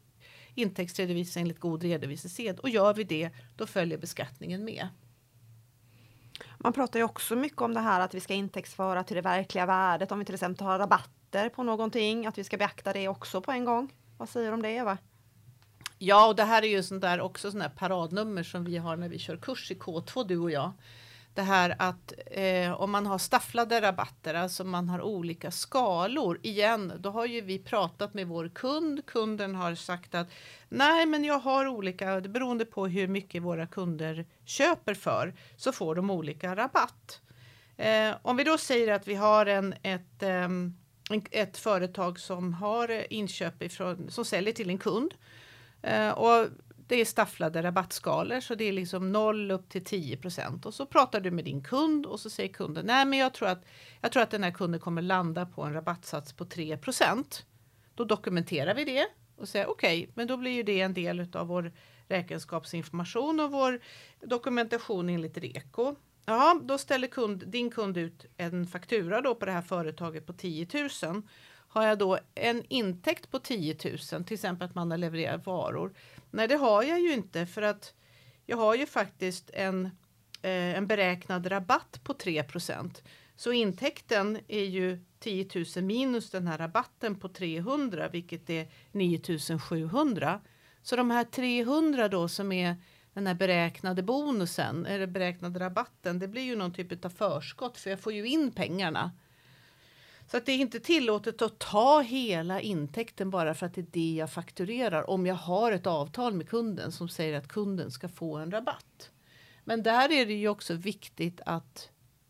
intäktsredovisa 0.55 1.39
enligt 1.39 1.59
god 1.59 1.83
redovisningssed 1.83 2.59
och 2.59 2.69
gör 2.69 2.93
vi 2.93 3.03
det 3.03 3.29
då 3.55 3.67
följer 3.67 3.97
beskattningen 3.97 4.65
med. 4.65 4.87
Man 6.57 6.73
pratar 6.73 6.99
ju 6.99 7.05
också 7.05 7.35
mycket 7.35 7.61
om 7.61 7.73
det 7.73 7.79
här 7.79 8.01
att 8.01 8.13
vi 8.13 8.19
ska 8.19 8.33
intäktsföra 8.33 9.03
till 9.03 9.15
det 9.15 9.21
verkliga 9.21 9.65
värdet 9.65 10.11
om 10.11 10.19
vi 10.19 10.25
till 10.25 10.35
exempel 10.35 10.67
har 10.67 10.79
rabatter 10.79 11.49
på 11.49 11.63
någonting, 11.63 12.25
att 12.25 12.37
vi 12.37 12.43
ska 12.43 12.57
beakta 12.57 12.93
det 12.93 13.07
också 13.07 13.41
på 13.41 13.51
en 13.51 13.65
gång. 13.65 13.93
Vad 14.17 14.29
säger 14.29 14.47
du 14.47 14.53
om 14.53 14.61
det 14.61 14.69
Eva? 14.69 14.97
Ja, 16.01 16.28
och 16.28 16.36
det 16.36 16.44
här 16.44 16.63
är 16.63 16.68
ju 16.68 16.84
sånt 16.84 17.01
där 17.01 17.22
också 17.22 17.51
sån 17.51 17.60
där 17.60 17.69
paradnummer 17.69 18.44
som 18.44 18.63
vi 18.63 18.78
har 18.78 18.98
när 18.98 19.10
vi 19.10 19.19
kör 19.19 19.38
kurs 19.38 19.72
i 19.72 19.75
K2 19.75 20.28
du 20.28 20.38
och 20.38 20.51
jag. 20.51 20.72
Det 21.34 21.42
här 21.42 21.75
att 21.80 22.13
eh, 22.31 22.81
om 22.81 22.92
man 22.92 23.06
har 23.06 23.18
stafflade 23.18 23.81
rabatter, 23.81 24.34
alltså 24.34 24.63
man 24.63 24.90
har 24.90 25.01
olika 25.01 25.51
skalor. 25.51 26.40
Igen, 26.44 26.94
då 27.00 27.10
har 27.10 27.25
ju 27.25 27.42
vi 27.42 27.60
pratat 27.60 28.13
med 28.13 28.28
vår 28.28 28.50
kund. 28.56 29.06
Kunden 29.06 29.56
har 29.56 29.75
sagt 29.75 30.16
att 30.16 30.28
nej, 30.69 31.06
men 31.06 31.24
jag 31.24 31.40
har 31.40 31.68
olika, 31.68 32.22
beroende 32.22 32.66
på 32.66 32.88
hur 32.88 33.08
mycket 33.08 33.44
våra 33.44 33.68
kunder 33.68 34.25
köper 34.46 34.94
för, 34.94 35.34
så 35.58 35.72
får 35.72 35.96
de 35.96 36.10
olika 36.10 36.56
rabatt. 36.56 37.22
Eh, 37.77 38.15
om 38.22 38.38
vi 38.38 38.44
då 38.44 38.58
säger 38.58 38.94
att 38.94 39.08
vi 39.08 39.15
har 39.15 39.46
en, 39.46 39.74
ett, 39.84 40.24
eh, 40.24 40.50
ett 41.32 41.58
företag 41.58 42.20
som 42.20 42.53
har 42.53 43.13
inköp 43.13 43.63
ifrån, 43.63 44.12
som 44.12 44.25
säljer 44.25 44.53
till 44.53 44.70
en 44.70 44.77
kund 44.77 45.13
Eh, 45.81 46.12
och 46.12 46.48
det 46.88 47.01
är 47.01 47.05
stafflade 47.05 47.63
rabattskalor 47.63 48.39
så 48.39 48.55
det 48.55 48.63
är 48.63 48.74
liksom 48.74 49.12
0 49.12 49.51
upp 49.51 49.69
till 49.69 49.83
10 49.83 50.17
procent. 50.17 50.65
Och 50.65 50.74
så 50.74 50.86
pratar 50.86 51.21
du 51.21 51.31
med 51.31 51.45
din 51.45 51.63
kund 51.63 52.05
och 52.05 52.19
så 52.19 52.29
säger 52.29 52.53
kunden 52.53 52.86
nej 52.86 53.05
men 53.05 53.19
jag 53.19 53.33
tror 53.33 53.48
att, 53.48 53.65
jag 54.01 54.12
tror 54.12 54.24
att 54.24 54.31
den 54.31 54.43
här 54.43 54.51
kunden 54.51 54.79
kommer 54.79 55.01
landa 55.01 55.45
på 55.45 55.63
en 55.63 55.74
rabattsats 55.74 56.33
på 56.33 56.45
3 56.45 56.77
procent. 56.77 57.45
Då 57.95 58.03
dokumenterar 58.03 58.75
vi 58.75 58.86
det 58.86 59.07
och 59.38 59.50
säger 59.50 59.69
okej, 59.69 60.00
okay, 60.00 60.12
men 60.15 60.27
då 60.27 60.38
blir 60.38 60.51
ju 60.51 60.63
det 60.63 60.81
en 60.81 60.93
del 60.93 61.27
av 61.33 61.48
vår 61.48 61.71
räkenskapsinformation 62.07 63.39
och 63.39 63.51
vår 63.51 63.79
dokumentation 64.19 65.09
enligt 65.09 65.38
REKO. 65.38 65.95
Ja, 66.25 66.59
då 66.63 66.77
ställer 66.77 67.07
kund, 67.07 67.43
din 67.48 67.71
kund 67.71 67.98
ut 67.98 68.25
en 68.38 68.67
faktura 68.67 69.21
då 69.21 69.36
på 69.36 69.45
det 69.45 69.51
här 69.51 69.62
företaget 69.62 70.25
på 70.25 70.33
10 70.33 70.67
000 71.03 71.21
har 71.69 71.88
jag 71.88 71.97
då 71.97 72.19
en 72.35 72.63
intäkt 72.69 73.31
på 73.31 73.39
10 73.39 73.75
000, 74.13 74.23
till 74.23 74.33
exempel 74.33 74.67
att 74.67 74.75
man 74.75 74.91
har 74.91 74.97
levererat 74.97 75.45
varor? 75.45 75.93
Nej, 76.31 76.47
det 76.47 76.55
har 76.55 76.83
jag 76.83 76.99
ju 76.99 77.13
inte 77.13 77.45
för 77.45 77.61
att 77.61 77.93
jag 78.45 78.57
har 78.57 78.75
ju 78.75 78.85
faktiskt 78.85 79.49
en, 79.53 79.85
eh, 80.41 80.77
en 80.77 80.88
beräknad 80.88 81.51
rabatt 81.51 81.99
på 82.03 82.13
3% 82.13 83.03
Så 83.35 83.51
intäkten 83.51 84.39
är 84.47 84.63
ju 84.63 84.99
10 85.19 85.49
000 85.75 85.85
minus 85.85 86.29
den 86.29 86.47
här 86.47 86.57
rabatten 86.57 87.15
på 87.15 87.29
300, 87.29 88.07
vilket 88.07 88.49
är 88.49 88.67
9 88.91 89.59
700. 89.59 90.41
Så 90.81 90.95
de 90.95 91.11
här 91.11 91.23
300 91.23 92.07
då 92.07 92.27
som 92.27 92.51
är 92.51 92.75
den 93.13 93.27
här 93.27 93.33
beräknade 93.33 94.03
bonusen 94.03 94.85
eller 94.85 95.07
beräknade 95.07 95.59
rabatten, 95.59 96.19
det 96.19 96.27
blir 96.27 96.41
ju 96.41 96.55
någon 96.55 96.73
typ 96.73 97.05
av 97.05 97.09
förskott 97.09 97.77
för 97.77 97.89
jag 97.89 97.99
får 97.99 98.13
ju 98.13 98.27
in 98.27 98.51
pengarna 98.51 99.11
så 100.31 100.38
att 100.38 100.45
det 100.45 100.51
är 100.51 100.57
inte 100.57 100.79
tillåtet 100.79 101.41
att 101.41 101.59
ta 101.59 102.01
hela 102.01 102.62
intäkten 102.62 103.29
bara 103.29 103.53
för 103.53 103.65
att 103.65 103.74
det 103.74 103.81
är 103.81 103.88
det 103.91 104.15
jag 104.15 104.31
fakturerar 104.31 105.09
om 105.09 105.25
jag 105.25 105.36
har 105.36 105.71
ett 105.71 105.88
avtal 105.88 106.33
med 106.33 106.50
kunden 106.50 106.91
som 106.91 107.09
säger 107.09 107.38
att 107.38 107.48
kunden 107.48 107.91
ska 107.91 108.09
få 108.09 108.38
en 108.38 108.51
rabatt. 108.51 109.12
Men 109.63 109.83
där 109.83 110.12
är 110.12 110.25
det 110.25 110.33
ju 110.33 110.48
också 110.48 110.74
viktigt 110.74 111.41
att 111.45 111.89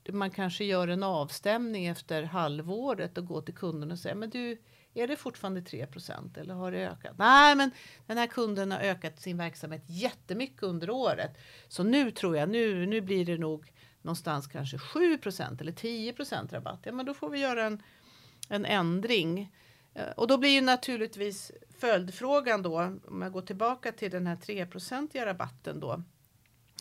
man 0.09 0.31
kanske 0.31 0.63
gör 0.63 0.87
en 0.87 1.03
avstämning 1.03 1.85
efter 1.85 2.23
halvåret 2.23 3.17
och 3.17 3.25
går 3.25 3.41
till 3.41 3.55
kunden 3.55 3.91
och 3.91 3.99
säger 3.99 4.15
men 4.15 4.29
du 4.29 4.61
Är 4.93 5.07
det 5.07 5.15
fortfarande 5.15 5.61
3% 5.61 6.39
eller 6.39 6.53
har 6.53 6.71
det 6.71 6.89
ökat? 6.89 7.17
Nej, 7.17 7.55
men 7.55 7.71
den 8.07 8.17
här 8.17 8.27
kunden 8.27 8.71
har 8.71 8.79
ökat 8.79 9.19
sin 9.19 9.37
verksamhet 9.37 9.83
jättemycket 9.85 10.63
under 10.63 10.89
året. 10.89 11.37
Så 11.67 11.83
nu 11.83 12.11
tror 12.11 12.37
jag, 12.37 12.49
nu, 12.49 12.85
nu 12.85 13.01
blir 13.01 13.25
det 13.25 13.37
nog 13.37 13.71
någonstans 14.01 14.47
kanske 14.47 14.77
7% 14.77 15.61
eller 15.61 15.71
10% 15.71 16.51
rabatt. 16.51 16.79
Ja, 16.83 16.91
men 16.91 17.05
då 17.05 17.13
får 17.13 17.29
vi 17.29 17.39
göra 17.39 17.65
en, 17.65 17.83
en 18.49 18.65
ändring. 18.65 19.55
Eh, 19.93 20.09
och 20.15 20.27
då 20.27 20.37
blir 20.37 20.49
ju 20.49 20.61
naturligtvis 20.61 21.51
följdfrågan 21.79 22.61
då, 22.61 22.97
om 23.07 23.21
jag 23.21 23.31
går 23.31 23.41
tillbaka 23.41 23.91
till 23.91 24.11
den 24.11 24.27
här 24.27 24.35
3% 24.35 25.25
rabatten 25.25 25.79
då. 25.79 26.03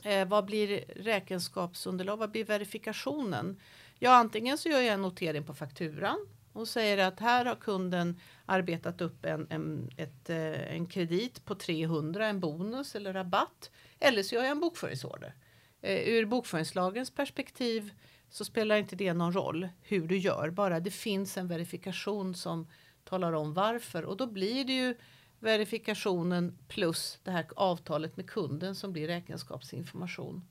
Eh, 0.04 0.28
vad 0.28 0.44
blir 0.44 0.84
räkenskapsunderlag? 0.96 2.16
Vad 2.16 2.30
blir 2.30 2.44
verifikationen? 2.44 3.60
Ja, 3.98 4.10
antingen 4.10 4.58
så 4.58 4.68
gör 4.68 4.80
jag 4.80 4.94
en 4.94 5.02
notering 5.02 5.44
på 5.44 5.54
fakturan 5.54 6.26
och 6.52 6.68
säger 6.68 6.98
att 6.98 7.20
här 7.20 7.44
har 7.44 7.54
kunden 7.54 8.20
arbetat 8.46 9.00
upp 9.00 9.24
en, 9.24 9.46
en, 9.50 9.90
ett, 9.96 10.30
eh, 10.30 10.74
en 10.74 10.86
kredit 10.86 11.44
på 11.44 11.54
300, 11.54 12.26
en 12.26 12.40
bonus 12.40 12.94
eller 12.94 13.12
rabatt. 13.12 13.70
Eller 13.98 14.22
så 14.22 14.34
gör 14.34 14.42
jag 14.42 14.50
en 14.50 14.60
bokföringsorder. 14.60 15.34
Eh, 15.82 16.08
ur 16.08 16.26
bokföringslagens 16.26 17.10
perspektiv 17.10 17.92
så 18.30 18.44
spelar 18.44 18.76
inte 18.76 18.96
det 18.96 19.12
någon 19.12 19.32
roll 19.32 19.68
hur 19.82 20.08
du 20.08 20.16
gör, 20.16 20.50
bara 20.50 20.80
det 20.80 20.90
finns 20.90 21.36
en 21.36 21.48
verifikation 21.48 22.34
som 22.34 22.66
talar 23.04 23.32
om 23.32 23.54
varför 23.54 24.04
och 24.04 24.16
då 24.16 24.26
blir 24.26 24.64
det 24.64 24.72
ju 24.72 24.94
verifikationen 25.40 26.58
plus 26.68 27.18
det 27.24 27.30
här 27.30 27.46
avtalet 27.56 28.16
med 28.16 28.30
kunden 28.30 28.74
som 28.74 28.92
blir 28.92 29.06
räkenskapsinformation. 29.06 30.44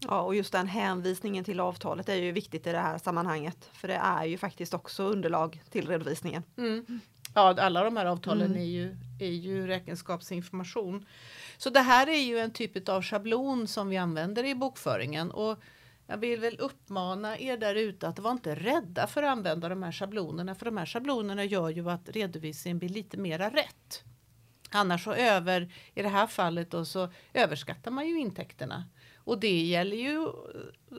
Ja, 0.00 0.20
och 0.20 0.34
just 0.34 0.52
den 0.52 0.66
hänvisningen 0.66 1.44
till 1.44 1.60
avtalet 1.60 2.08
är 2.08 2.14
ju 2.14 2.32
viktigt 2.32 2.66
i 2.66 2.72
det 2.72 2.78
här 2.78 2.98
sammanhanget. 2.98 3.70
För 3.72 3.88
det 3.88 3.94
är 3.94 4.24
ju 4.24 4.38
faktiskt 4.38 4.74
också 4.74 5.02
underlag 5.02 5.62
till 5.70 5.88
redovisningen. 5.88 6.42
Mm. 6.56 7.00
Ja, 7.34 7.60
alla 7.60 7.84
de 7.84 7.96
här 7.96 8.06
avtalen 8.06 8.46
mm. 8.46 8.62
är, 8.62 8.64
ju, 8.64 8.96
är 9.18 9.30
ju 9.30 9.66
räkenskapsinformation. 9.66 11.06
Så 11.62 11.70
det 11.70 11.80
här 11.80 12.06
är 12.06 12.22
ju 12.22 12.38
en 12.38 12.50
typ 12.50 12.88
av 12.88 13.02
schablon 13.02 13.66
som 13.66 13.88
vi 13.88 13.96
använder 13.96 14.44
i 14.44 14.54
bokföringen. 14.54 15.30
Och 15.30 15.62
jag 16.06 16.18
vill 16.18 16.40
väl 16.40 16.56
uppmana 16.58 17.38
er 17.38 17.56
där 17.56 17.74
ute 17.74 18.08
att 18.08 18.18
vara 18.18 18.32
inte 18.32 18.54
rädda 18.54 19.06
för 19.06 19.22
att 19.22 19.30
använda 19.32 19.68
de 19.68 19.82
här 19.82 19.92
schablonerna. 19.92 20.54
För 20.54 20.64
de 20.64 20.76
här 20.76 20.86
schablonerna 20.86 21.44
gör 21.44 21.70
ju 21.70 21.90
att 21.90 22.08
redovisningen 22.08 22.78
blir 22.78 22.88
lite 22.88 23.16
mera 23.16 23.50
rätt. 23.50 24.04
Annars 24.70 25.04
så 25.04 25.12
över, 25.12 25.72
i 25.94 26.02
det 26.02 26.08
här 26.08 26.26
fallet 26.26 26.70
då, 26.70 26.84
så 26.84 27.12
överskattar 27.32 27.90
man 27.90 28.08
ju 28.08 28.18
intäkterna. 28.18 28.84
Och 29.16 29.40
det 29.40 29.60
gäller 29.60 29.96
ju 29.96 30.22
eh, 30.22 30.30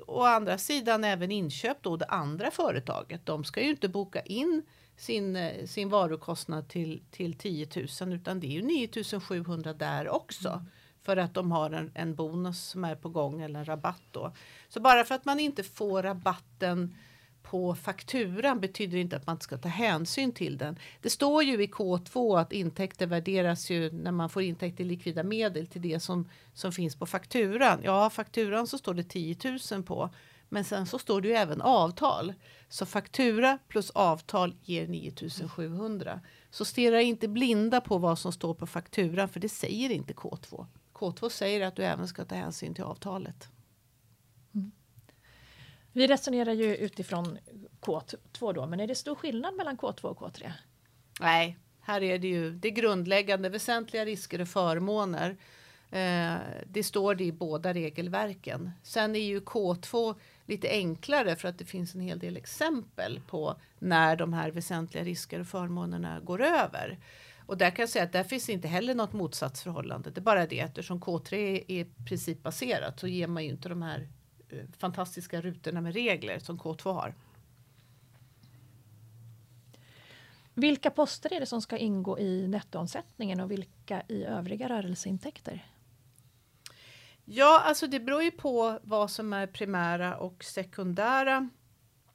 å 0.08 0.24
andra 0.24 0.58
sidan 0.58 1.04
även 1.04 1.32
inköp 1.32 1.78
då 1.82 1.98
det 1.98 2.06
andra 2.06 2.52
företaget. 2.52 3.26
De 3.26 3.44
ska 3.44 3.62
ju 3.62 3.70
inte 3.70 3.90
boka 3.90 4.22
in 4.22 4.64
sin, 5.02 5.38
sin 5.68 5.90
varukostnad 5.90 6.68
till, 6.68 7.02
till 7.12 7.34
10 7.34 7.68
000 8.02 8.14
utan 8.14 8.40
det 8.40 8.48
är 8.48 8.52
ju 8.52 8.62
9 8.62 8.88
700 9.20 9.74
där 9.74 10.10
också. 10.10 10.50
Mm. 10.50 10.66
För 11.02 11.18
att 11.18 11.34
de 11.34 11.52
har 11.52 11.72
en, 11.72 11.92
en 11.96 12.16
bonus 12.16 12.64
som 12.64 12.84
är 12.84 12.96
på 12.96 13.10
gång 13.10 13.42
eller 13.42 13.60
en 13.60 13.66
rabatt 13.66 14.02
då. 14.12 14.34
Så 14.70 14.80
bara 14.80 15.04
för 15.04 15.16
att 15.16 15.26
man 15.26 15.40
inte 15.40 15.64
får 15.64 16.04
rabatten 16.04 16.96
på 17.44 17.76
fakturan 17.76 18.60
betyder 18.60 18.98
inte 18.98 19.16
att 19.16 19.28
man 19.28 19.36
inte 19.36 19.44
ska 19.44 19.58
ta 19.58 19.70
hänsyn 19.70 20.32
till 20.32 20.58
den. 20.58 20.80
Det 21.02 21.10
står 21.10 21.44
ju 21.44 21.64
i 21.64 21.68
K2 21.68 22.40
att 22.40 22.52
intäkter 22.52 23.08
värderas 23.08 23.70
ju 23.70 23.92
när 23.92 24.12
man 24.12 24.30
får 24.30 24.42
intäkt 24.42 24.80
i 24.80 24.84
likvida 24.84 25.24
medel 25.24 25.68
till 25.68 25.82
det 25.82 26.00
som, 26.00 26.30
som 26.54 26.72
finns 26.72 26.96
på 26.96 27.06
fakturan. 27.06 27.80
Ja, 27.84 28.10
fakturan 28.10 28.68
så 28.68 28.78
står 28.78 28.94
det 28.94 29.04
10 29.04 29.38
000 29.72 29.84
på, 29.84 30.10
men 30.54 30.64
sen 30.64 30.86
så 30.86 31.00
står 31.00 31.22
det 31.22 31.28
ju 31.28 31.34
även 31.34 31.62
avtal. 31.62 32.34
Så 32.70 32.86
faktura 32.86 33.58
plus 33.68 33.90
avtal 33.90 34.56
ger 34.62 34.88
9700. 34.88 36.22
Så 36.50 36.66
stirra 36.66 37.02
inte 37.02 37.28
blinda 37.28 37.82
på 37.82 37.98
vad 37.98 38.20
som 38.20 38.32
står 38.32 38.54
på 38.54 38.68
fakturan 38.68 39.30
för 39.30 39.40
det 39.40 39.50
säger 39.50 39.90
inte 39.90 40.14
K2. 40.14 40.66
K2 40.94 41.30
säger 41.30 41.68
att 41.68 41.76
du 41.76 41.84
även 41.84 42.08
ska 42.08 42.26
ta 42.26 42.36
hänsyn 42.36 42.74
till 42.74 42.84
avtalet. 42.84 43.50
Vi 45.92 46.08
resonerar 46.08 46.54
ju 46.54 46.76
utifrån 46.76 47.38
K2 47.82 48.54
då, 48.54 48.66
men 48.66 48.80
är 48.80 48.88
det 48.88 48.96
stor 48.96 49.16
skillnad 49.16 49.56
mellan 49.56 49.78
K2 49.78 50.04
och 50.04 50.20
K3? 50.20 50.52
Nej, 51.20 51.58
här 51.82 52.04
är 52.04 52.20
det 52.20 52.28
ju 52.28 52.52
det 52.52 52.72
grundläggande 52.72 53.50
väsentliga 53.50 54.06
risker 54.06 54.42
och 54.42 54.48
förmåner. 54.48 55.38
Eh, 55.92 56.36
det 56.68 56.84
står 56.84 57.16
det 57.16 57.24
i 57.24 57.32
båda 57.32 57.74
regelverken. 57.74 58.72
Sen 58.84 59.16
är 59.16 59.20
ju 59.20 59.40
K2 59.40 60.16
lite 60.46 60.70
enklare 60.70 61.36
för 61.36 61.48
att 61.48 61.58
det 61.58 61.66
finns 61.66 61.96
en 61.96 62.02
hel 62.02 62.20
del 62.20 62.38
exempel 62.38 63.22
på 63.28 63.56
när 63.80 64.16
de 64.16 64.34
här 64.34 64.52
väsentliga 64.52 65.04
risker 65.04 65.40
och 65.40 65.48
förmånerna 65.48 66.20
går 66.20 66.42
över. 66.42 67.00
Och 67.46 67.58
där 67.58 67.70
kan 67.70 67.84
jag 67.84 67.90
säga 67.90 68.06
att 68.06 68.12
där 68.12 68.24
finns 68.24 68.50
inte 68.50 68.68
heller 68.68 68.96
något 68.96 69.14
motsatsförhållande. 69.14 70.10
Det 70.10 70.20
är 70.20 70.24
bara 70.24 70.48
det 70.48 70.60
eftersom 70.60 71.00
K3 71.00 71.64
är 71.68 72.06
principbaserat 72.08 73.00
så 73.00 73.08
ger 73.08 73.28
man 73.28 73.44
ju 73.44 73.50
inte 73.50 73.70
de 73.70 73.82
här 73.82 74.08
eh, 74.50 74.58
fantastiska 74.78 75.42
rutorna 75.42 75.82
med 75.82 75.94
regler 75.94 76.40
som 76.40 76.60
K2 76.60 76.94
har. 76.94 77.16
Vilka 80.54 80.90
poster 80.90 81.34
är 81.34 81.40
det 81.40 81.46
som 81.46 81.62
ska 81.62 81.78
ingå 81.78 82.20
i 82.20 82.48
nettoomsättningen 82.48 83.40
och 83.40 83.52
vilka 83.52 84.04
i 84.08 84.24
övriga 84.24 84.70
rörelseintäkter? 84.70 85.66
Ja, 87.34 87.62
alltså 87.66 87.88
det 87.88 88.00
beror 88.00 88.24
ju 88.24 88.32
på 88.32 88.80
vad 88.84 89.12
som 89.12 89.34
är 89.34 89.48
primära 89.48 90.18
och 90.18 90.44
sekundära 90.44 91.50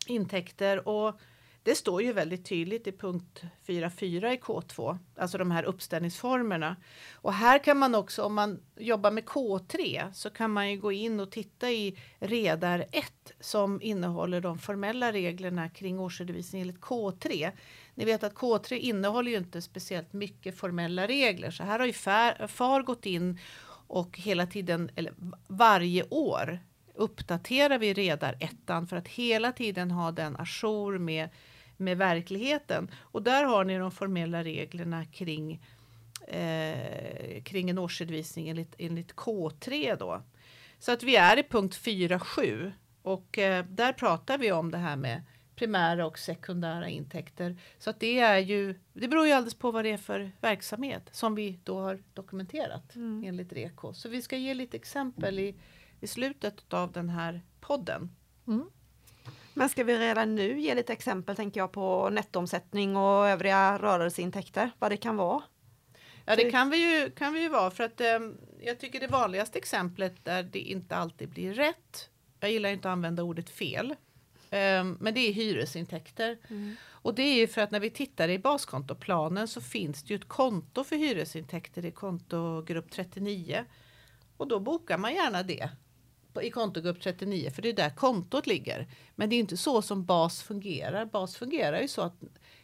intäkter 0.07 0.89
och 0.89 1.21
det 1.63 1.75
står 1.75 2.03
ju 2.03 2.13
väldigt 2.13 2.45
tydligt 2.45 2.87
i 2.87 2.93
punkt 2.93 3.43
4.4 3.67 4.33
i 4.33 4.37
K2, 4.37 4.99
alltså 5.17 5.39
de 5.39 5.51
här 5.51 5.63
uppställningsformerna. 5.63 6.77
Och 7.15 7.33
här 7.33 7.65
kan 7.65 7.79
man 7.79 7.95
också, 7.95 8.23
om 8.23 8.35
man 8.35 8.61
jobbar 8.77 9.11
med 9.11 9.25
K3, 9.25 10.13
så 10.13 10.31
kan 10.31 10.51
man 10.51 10.71
ju 10.71 10.77
gå 10.77 10.93
in 10.93 11.21
och 11.21 11.31
titta 11.31 11.71
i 11.71 11.99
redar 12.19 12.85
1 12.93 13.33
som 13.41 13.83
innehåller 13.83 14.41
de 14.41 14.59
formella 14.59 15.13
reglerna 15.13 15.69
kring 15.69 16.01
årsredovisning 16.01 16.63
enligt 16.63 16.81
K3. 16.81 17.53
Ni 17.95 18.05
vet 18.05 18.25
att 18.25 18.35
K3 18.35 18.73
innehåller 18.73 19.31
ju 19.31 19.37
inte 19.37 19.63
speciellt 19.63 20.13
mycket 20.13 20.59
formella 20.59 21.07
regler, 21.07 21.51
så 21.51 21.63
här 21.63 21.79
har 21.79 21.87
ju 21.87 21.93
FAR, 21.93 22.47
FAR 22.47 22.83
gått 22.83 23.07
in 23.07 23.39
och 23.87 24.19
hela 24.19 24.47
tiden, 24.47 24.90
eller 24.97 25.12
varje 25.47 26.05
år 26.11 26.59
uppdaterar 26.95 27.78
vi 27.78 27.93
redar 27.93 28.37
ettan 28.40 28.87
för 28.87 28.97
att 28.97 29.09
hela 29.09 29.52
tiden 29.52 29.90
ha 29.90 30.12
den 30.12 30.37
ajour 30.37 30.99
med 30.99 31.28
med 31.76 31.99
verkligheten. 31.99 32.90
Och 32.99 33.23
där 33.23 33.45
har 33.45 33.64
ni 33.64 33.78
de 33.78 33.90
formella 33.90 34.45
reglerna 34.45 35.05
kring, 35.05 35.61
eh, 36.28 37.43
kring 37.43 37.71
en 37.71 37.78
årsredovisning 37.78 38.49
enligt, 38.49 38.75
enligt 38.78 39.14
K3 39.14 39.97
då. 39.99 40.23
Så 40.78 40.93
att 40.93 41.02
vi 41.02 41.16
är 41.16 41.38
i 41.38 41.43
punkt 41.43 41.75
4.7 41.75 42.73
och 43.02 43.38
eh, 43.38 43.64
där 43.64 43.93
pratar 43.93 44.38
vi 44.38 44.52
om 44.52 44.71
det 44.71 44.78
här 44.78 44.97
med 44.97 45.23
primära 45.57 46.07
och 46.07 46.19
sekundära 46.19 46.89
intäkter. 46.89 47.57
Så 47.79 47.91
att 47.91 48.01
det 48.01 48.21
är 48.21 48.39
ju, 48.39 48.75
det 48.93 49.09
beror 49.09 49.27
ju 49.27 49.33
alldeles 49.33 49.55
på 49.55 49.71
vad 49.71 49.85
det 49.85 49.91
är 49.91 49.97
för 49.99 50.33
verksamhet 50.41 51.09
som 51.13 51.35
vi 51.35 51.61
då 51.65 51.81
har 51.81 52.03
dokumenterat 52.15 52.95
mm. 52.95 53.25
enligt 53.27 53.53
REKO. 53.53 53.95
Så 53.95 54.09
vi 54.09 54.23
ska 54.23 54.37
ge 54.37 54.55
lite 54.55 54.77
exempel 54.77 55.39
i, 55.39 55.55
i 56.01 56.07
slutet 56.07 56.73
av 56.75 56.93
den 56.93 57.09
här 57.09 57.43
podden. 57.61 58.11
Mm. 58.47 58.71
Men 59.55 59.69
ska 59.69 59.85
vi 59.85 59.99
redan 59.99 60.35
nu 60.35 60.61
ge 60.61 60.75
lite 60.75 60.93
exempel 60.93 61.37
tänker 61.37 61.61
jag 61.61 61.73
på 61.73 62.11
nettoomsättning 62.11 62.97
och 62.97 63.29
övriga 63.29 63.79
rörelseintäkter, 63.79 64.71
vad 64.79 64.91
det 64.91 64.97
kan 64.97 65.17
vara? 65.17 65.43
Ja 66.25 66.37
det 66.37 66.51
kan 66.51 66.71
vi 66.71 66.77
ju, 66.77 67.11
kan 67.11 67.35
vi 67.35 67.41
ju 67.41 67.49
vara 67.49 67.71
för 67.71 67.85
att 67.85 68.01
eh, 68.01 68.19
jag 68.61 68.79
tycker 68.79 69.01
det 69.01 69.07
vanligaste 69.07 69.59
exemplet 69.59 70.25
där 70.25 70.43
det 70.43 70.59
inte 70.59 70.97
alltid 70.97 71.29
blir 71.29 71.55
rätt. 71.55 72.11
Jag 72.41 72.51
gillar 72.51 72.71
inte 72.71 72.89
att 72.89 72.93
använda 72.93 73.23
ordet 73.23 73.51
fel. 73.51 73.95
Eh, 74.57 74.85
men 74.85 75.15
det 75.15 75.21
är 75.21 75.33
hyresintäkter. 75.33 76.39
Mm. 76.49 76.77
Och 77.07 77.15
det 77.15 77.23
är 77.23 77.35
ju 77.35 77.47
för 77.47 77.61
att 77.61 77.71
när 77.71 77.81
vi 77.81 77.91
tittar 77.91 78.29
i 78.29 78.39
baskontoplanen 78.39 79.49
så 79.49 79.61
finns 79.61 80.03
det 80.03 80.15
ju 80.15 80.17
ett 80.17 80.29
konto 80.29 80.85
för 80.85 80.97
hyresintäkter 80.97 81.85
i 81.85 81.91
kontogrupp 81.91 82.91
39. 82.91 83.65
Och 84.37 84.49
då 84.49 84.61
bokar 84.61 84.99
man 84.99 85.15
gärna 85.15 85.43
det 85.43 85.71
i 86.43 86.51
kontogrupp 86.51 87.01
39 87.01 87.51
för 87.51 87.63
det 87.63 87.69
är 87.69 87.73
där 87.73 87.91
kontot 87.91 88.47
ligger. 88.47 88.89
Men 89.15 89.31
det 89.31 89.37
är 89.37 89.41
inte 89.41 89.57
så 89.57 89.83
som 89.83 90.05
bas 90.05 90.43
fungerar. 90.43 91.05
Bas 91.05 91.37
fungerar 91.37 91.81
ju 91.81 91.89
så 91.89 92.03
att 92.03 92.15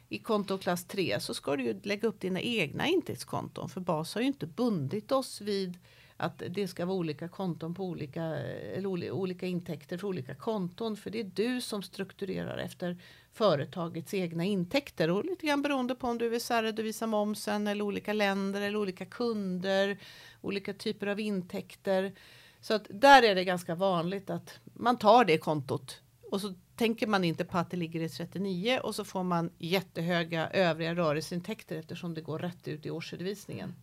i 0.09 0.19
kontoklass 0.19 0.85
3 0.85 1.21
så 1.21 1.35
ska 1.35 1.57
du 1.57 1.65
ju 1.65 1.81
lägga 1.83 2.09
upp 2.09 2.21
dina 2.21 2.41
egna 2.41 2.87
intäktskonton 2.87 3.69
för 3.69 3.81
bas 3.81 4.15
har 4.15 4.21
ju 4.21 4.27
inte 4.27 4.47
bundit 4.47 5.13
oss 5.13 5.41
vid 5.41 5.79
att 6.23 6.43
det 6.51 6.69
ska 6.69 6.87
vara 6.87 6.97
olika 6.97 7.29
konton 7.29 7.75
på 7.75 7.85
olika, 7.85 8.23
eller 8.23 9.11
olika 9.11 9.47
intäkter 9.47 9.99
för 9.99 10.09
olika 10.09 10.35
konton. 10.35 10.97
För 10.97 11.11
det 11.11 11.21
är 11.21 11.31
du 11.35 11.61
som 11.61 11.83
strukturerar 11.83 12.59
efter 12.59 12.97
företagets 13.33 14.15
egna 14.15 14.45
intäkter 14.45 15.11
och 15.11 15.25
lite 15.25 15.47
grann 15.47 15.63
beroende 15.63 15.95
på 15.95 16.07
om 16.07 16.19
du 16.19 16.29
vill 16.29 16.41
särredovisa 16.41 17.07
momsen 17.07 17.67
eller 17.67 17.85
olika 17.85 18.13
länder 18.13 18.61
eller 18.61 18.79
olika 18.79 19.05
kunder, 19.05 19.99
olika 20.41 20.73
typer 20.73 21.07
av 21.07 21.21
intäkter. 21.21 22.13
Så 22.61 22.75
att 22.75 22.87
där 22.89 23.23
är 23.23 23.35
det 23.35 23.45
ganska 23.45 23.75
vanligt 23.75 24.31
att 24.31 24.61
man 24.65 24.99
tar 24.99 25.25
det 25.25 25.39
kontot 25.39 26.01
och 26.31 26.41
så 26.41 26.55
tänker 26.77 27.07
man 27.07 27.25
inte 27.25 27.45
på 27.45 27.59
att 27.59 27.71
det 27.71 27.77
ligger 27.77 28.01
i 28.01 28.09
39 28.09 28.81
och 28.83 28.95
så 28.95 29.05
får 29.05 29.23
man 29.23 29.51
jättehöga 29.59 30.49
övriga 30.51 30.95
rörelseintäkter 30.95 31.77
eftersom 31.77 32.15
det 32.15 32.21
går 32.21 32.39
rätt 32.39 32.69
ut 32.69 32.87
i 32.87 32.91
årsredovisningen. 32.91 33.75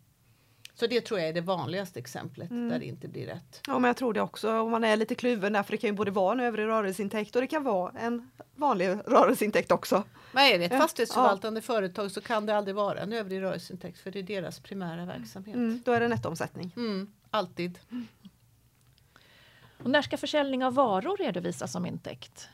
Så 0.80 0.88
det 0.88 1.02
tror 1.02 1.20
jag 1.20 1.30
är 1.30 1.34
det 1.34 1.42
vanligaste 1.42 2.00
exemplet 2.00 2.52
Mm. 2.52 2.70
där 2.70 2.80
det 2.80 2.86
inte 2.86 3.08
blir 3.08 3.26
rätt. 3.28 3.62
Ja, 3.68 3.80
men 3.80 3.88
jag 3.88 3.98
tror 3.98 4.14
det 4.14 4.22
också. 4.22 4.60
Om 4.60 4.72
man 4.72 4.84
är 4.84 4.98
lite 4.98 5.16
kluven 5.16 5.54
där, 5.54 5.64
för 5.64 5.72
det 5.72 5.78
kan 5.78 5.90
ju 5.90 5.96
både 5.96 6.12
vara 6.12 6.34
en 6.34 6.40
övrig 6.40 6.66
rörelseintäkt 6.66 7.36
och 7.36 7.42
det 7.42 7.48
kan 7.48 7.64
vara 7.64 7.92
en 8.00 8.32
vanlig 8.56 8.88
rörelseintäkt 8.88 9.72
också. 9.72 10.04
Men 10.32 10.44
är 10.54 10.60
det 10.60 10.66
ett 10.66 10.72
Ja. 10.72 10.78
fastighetsförvaltande 10.80 11.62
företag 11.62 12.12
så 12.12 12.22
kan 12.22 12.46
det 12.46 12.56
aldrig 12.58 12.76
vara 12.76 13.00
en 13.00 13.14
övrig 13.14 13.42
rörelseintäkt 13.42 14.00
för 14.00 14.12
det 14.12 14.20
är 14.20 14.24
deras 14.24 14.60
primära 14.60 15.06
verksamhet. 15.06 15.56
Mm, 15.56 15.82
då 15.86 15.92
är 15.92 16.00
det 16.00 16.08
nettoomsättning. 16.08 16.74
Mm, 16.78 17.14
alltid. 17.30 17.80
Och 19.84 19.90
när 19.90 20.02
ska 20.02 20.18
försäljning 20.18 20.66
av 20.66 20.74
varor 20.74 21.18
redovisas 21.18 21.72
som 21.72 21.86
intäkt? 21.86 22.48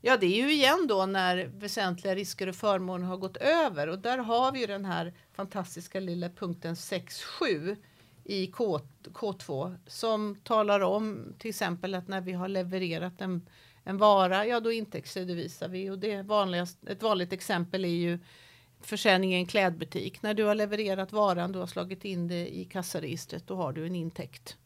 Ja, 0.00 0.16
det 0.16 0.26
är 0.26 0.36
ju 0.46 0.52
igen 0.52 0.86
då 0.88 1.06
när 1.06 1.44
väsentliga 1.46 2.14
risker 2.14 2.46
och 2.46 2.54
förmåner 2.54 3.06
har 3.06 3.16
gått 3.16 3.36
över 3.36 3.88
och 3.88 3.98
där 3.98 4.18
har 4.18 4.52
vi 4.52 4.60
ju 4.60 4.66
den 4.66 4.84
här 4.84 5.12
fantastiska 5.32 6.00
lilla 6.00 6.28
punkten 6.28 6.74
6.7 6.74 7.76
i 8.24 8.46
K, 8.46 8.80
K2 9.04 9.76
som 9.86 10.36
talar 10.44 10.80
om 10.80 11.34
till 11.38 11.48
exempel 11.48 11.94
att 11.94 12.08
när 12.08 12.20
vi 12.20 12.32
har 12.32 12.48
levererat 12.48 13.20
en, 13.20 13.48
en 13.84 13.98
vara, 13.98 14.46
ja 14.46 14.60
då 14.60 14.72
intäktsredovisar 14.72 15.68
vi 15.68 15.90
och 15.90 15.98
det 15.98 16.22
vanligast, 16.22 16.84
ett 16.86 17.02
vanligt 17.02 17.32
exempel 17.32 17.84
är 17.84 17.88
ju 17.88 18.18
försäljning 18.80 19.34
i 19.34 19.36
en 19.36 19.46
klädbutik. 19.46 20.22
När 20.22 20.34
du 20.34 20.44
har 20.44 20.54
levererat 20.54 21.12
varan, 21.12 21.52
du 21.52 21.58
har 21.58 21.66
slagit 21.66 22.04
in 22.04 22.28
det 22.28 22.58
i 22.58 22.64
kassaregistret, 22.64 23.46
då 23.46 23.56
har 23.56 23.72
du 23.72 23.86
en 23.86 23.96
intäkt. 23.96 24.56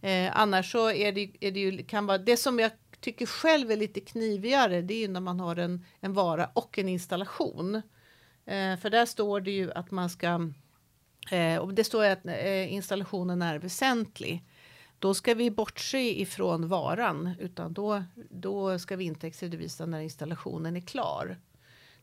Eh, 0.00 0.40
annars 0.40 0.72
så 0.72 0.90
är 0.90 1.12
det, 1.12 1.30
är 1.40 1.50
det 1.50 1.60
ju, 1.60 1.84
kan 1.84 2.06
vara, 2.06 2.18
det 2.18 2.36
som 2.36 2.58
jag 2.58 2.70
tycker 3.00 3.26
själv 3.26 3.70
är 3.70 3.76
lite 3.76 4.00
knivigare, 4.00 4.82
det 4.82 4.94
är 4.94 4.98
ju 4.98 5.08
när 5.08 5.20
man 5.20 5.40
har 5.40 5.56
en, 5.56 5.84
en 6.00 6.12
vara 6.12 6.50
och 6.54 6.78
en 6.78 6.88
installation. 6.88 7.82
Eh, 8.46 8.76
för 8.76 8.90
där 8.90 9.06
står 9.06 9.40
det 9.40 9.50
ju 9.50 9.72
att 9.72 9.90
man 9.90 10.10
ska, 10.10 10.50
eh, 11.30 11.56
och 11.56 11.74
det 11.74 11.84
står 11.84 12.04
ju 12.04 12.10
att 12.10 12.26
eh, 12.26 12.72
installationen 12.72 13.42
är 13.42 13.58
väsentlig. 13.58 14.44
Då 14.98 15.14
ska 15.14 15.34
vi 15.34 15.50
bortse 15.50 16.20
ifrån 16.20 16.68
varan, 16.68 17.30
utan 17.38 17.72
då, 17.72 18.04
då 18.30 18.78
ska 18.78 18.96
vi 18.96 19.04
intäktsredovisa 19.04 19.86
när 19.86 20.00
installationen 20.00 20.76
är 20.76 20.80
klar. 20.80 21.38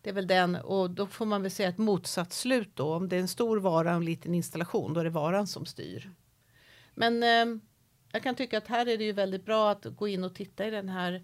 Det 0.02 0.10
är 0.10 0.14
väl 0.14 0.28
den, 0.28 0.56
och 0.56 0.92
då 0.92 1.08
får 1.08 1.26
man 1.26 1.42
väl 1.42 1.52
säga 1.52 1.70
ett 1.70 1.78
motsatsslut 1.78 2.76
då. 2.76 2.94
Om 2.94 3.10
det 3.10 3.16
är 3.16 3.20
en 3.20 3.28
stor 3.28 3.58
vara 3.58 3.90
och 3.90 3.96
en 3.96 4.06
liten 4.06 4.36
installation, 4.36 4.94
då 4.94 5.00
är 5.00 5.04
det 5.04 5.10
varan 5.10 5.48
som 5.48 5.66
styr. 5.66 6.12
Men 6.94 7.24
eh, 7.24 7.62
jag 8.12 8.24
kan 8.24 8.36
tycka 8.36 8.58
att 8.58 8.68
här 8.68 8.88
är 8.88 8.98
det 8.98 9.04
ju 9.04 9.12
väldigt 9.12 9.46
bra 9.46 9.72
att 9.72 9.86
gå 9.86 10.08
in 10.08 10.24
och 10.24 10.36
titta 10.36 10.68
i 10.68 10.70
den 10.70 10.90
här 10.90 11.24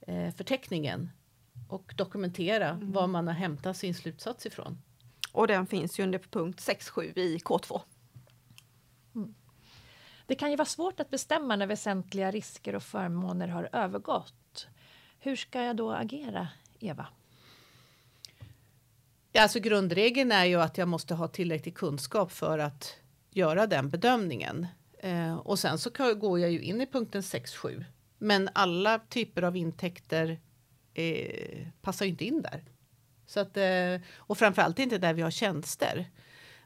eh, 0.00 0.34
förteckningen 0.34 1.10
och 1.68 1.94
dokumentera 1.96 2.78
var 2.82 3.06
man 3.06 3.26
har 3.26 3.34
hämtat 3.34 3.76
sin 3.76 3.94
slutsats 3.94 4.46
ifrån. 4.46 4.78
Och 5.32 5.46
den 5.46 5.66
finns 5.66 5.98
ju 5.98 6.02
under 6.02 6.18
punkt 6.18 6.60
6.7 6.60 7.18
i 7.18 7.38
K2. 7.38 7.80
Det 10.26 10.34
kan 10.34 10.50
ju 10.50 10.56
vara 10.56 10.66
svårt 10.66 11.00
att 11.00 11.10
bestämma 11.10 11.56
när 11.56 11.66
väsentliga 11.66 12.30
risker 12.30 12.74
och 12.74 12.82
förmåner 12.82 13.48
har 13.48 13.68
övergått. 13.72 14.66
Hur 15.18 15.36
ska 15.36 15.62
jag 15.62 15.76
då 15.76 15.92
agera, 15.92 16.48
Eva? 16.80 17.06
Ja, 19.32 19.42
alltså 19.42 19.60
grundregeln 19.60 20.32
är 20.32 20.44
ju 20.44 20.60
att 20.60 20.78
jag 20.78 20.88
måste 20.88 21.14
ha 21.14 21.28
tillräcklig 21.28 21.74
kunskap 21.74 22.32
för 22.32 22.58
att 22.58 22.96
göra 23.30 23.66
den 23.66 23.90
bedömningen. 23.90 24.66
Eh, 24.98 25.36
och 25.36 25.58
sen 25.58 25.78
så 25.78 25.90
går 26.14 26.40
jag 26.40 26.50
ju 26.50 26.62
in 26.62 26.80
i 26.80 26.86
punkten 26.86 27.22
6.7. 27.22 27.84
Men 28.18 28.48
alla 28.52 28.98
typer 28.98 29.42
av 29.42 29.56
intäkter 29.56 30.40
eh, 30.96 31.66
passar 31.82 32.04
ju 32.04 32.10
inte 32.10 32.24
in 32.24 32.42
där. 32.42 32.64
Så 33.26 33.40
att, 33.40 33.56
eh, 33.56 34.00
och 34.16 34.38
framförallt 34.38 34.78
inte 34.78 34.98
där 34.98 35.14
vi 35.14 35.22
har 35.22 35.30
tjänster. 35.30 36.10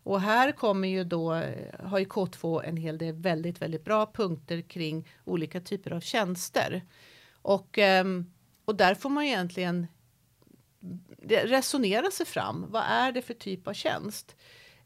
Och 0.02 0.20
här 0.20 0.52
kommer 0.52 0.88
ju 0.88 1.04
då, 1.04 1.32
har 1.82 1.98
ju 1.98 2.04
K2 2.04 2.62
en 2.64 2.76
hel 2.76 2.98
del 2.98 3.14
väldigt, 3.14 3.62
väldigt 3.62 3.84
bra 3.84 4.12
punkter 4.14 4.60
kring 4.60 5.08
olika 5.24 5.60
typer 5.60 5.90
av 5.90 6.00
tjänster. 6.00 6.82
Och, 7.42 7.78
ehm, 7.78 8.32
och 8.64 8.76
där 8.76 8.94
får 8.94 9.10
man 9.10 9.24
egentligen 9.24 9.86
resonera 11.26 12.10
sig 12.10 12.26
fram. 12.26 12.66
Vad 12.68 12.82
är 12.82 13.12
det 13.12 13.22
för 13.22 13.34
typ 13.34 13.68
av 13.68 13.72
tjänst? 13.72 14.36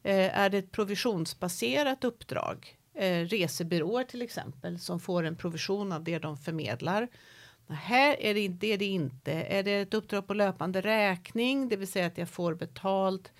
Eh, 0.03 0.39
är 0.39 0.49
det 0.49 0.57
ett 0.57 0.71
provisionsbaserat 0.71 2.03
uppdrag? 2.03 2.77
Eh, 2.93 3.25
resebyråer 3.25 4.03
till 4.03 4.21
exempel 4.21 4.79
som 4.79 4.99
får 4.99 5.23
en 5.23 5.35
provision 5.35 5.91
av 5.91 6.03
det 6.03 6.19
de 6.19 6.37
förmedlar. 6.37 7.07
Här 7.67 8.21
är 8.21 8.33
det 8.33 8.47
det 8.47 8.73
är 8.73 8.77
det 8.77 8.85
inte. 8.85 9.31
Är 9.31 9.63
det 9.63 9.71
ett 9.71 9.93
uppdrag 9.93 10.27
på 10.27 10.33
löpande 10.33 10.81
räkning, 10.81 11.69
det 11.69 11.75
vill 11.75 11.87
säga 11.87 12.05
att 12.05 12.17
jag 12.17 12.29
får 12.29 12.53
betalt 12.53 13.31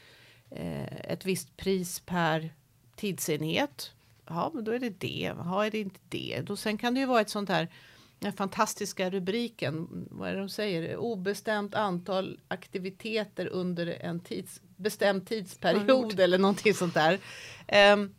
eh, 0.51 1.11
ett 1.11 1.25
visst 1.25 1.57
pris 1.57 1.99
per 1.99 2.53
tidsenhet. 2.95 3.91
Ja, 4.27 4.51
men 4.53 4.63
då 4.63 4.71
är 4.71 4.79
det 4.79 4.99
det. 4.99 5.33
Ja, 5.37 5.65
är 5.65 5.71
det 5.71 5.79
inte 5.79 5.99
det? 6.09 6.41
Då, 6.41 6.55
sen 6.55 6.77
kan 6.77 6.93
det 6.93 6.99
ju 6.99 7.05
vara 7.05 7.21
ett 7.21 7.29
sånt 7.29 7.49
här 7.49 7.69
den 8.19 8.33
fantastiska 8.33 9.09
rubriken, 9.09 9.87
vad 10.11 10.29
är 10.29 10.33
det 10.33 10.39
de 10.39 10.49
säger? 10.49 10.97
Obestämt 10.97 11.75
antal 11.75 12.39
aktiviteter 12.47 13.47
under 13.47 13.87
en 13.87 14.19
tids, 14.19 14.61
bestämd 14.75 15.27
tidsperiod 15.27 15.87
Period. 15.87 16.19
eller 16.19 16.37
någonting 16.37 16.73
sånt 16.73 16.93
där. 16.93 17.19
Ehm, 17.67 18.15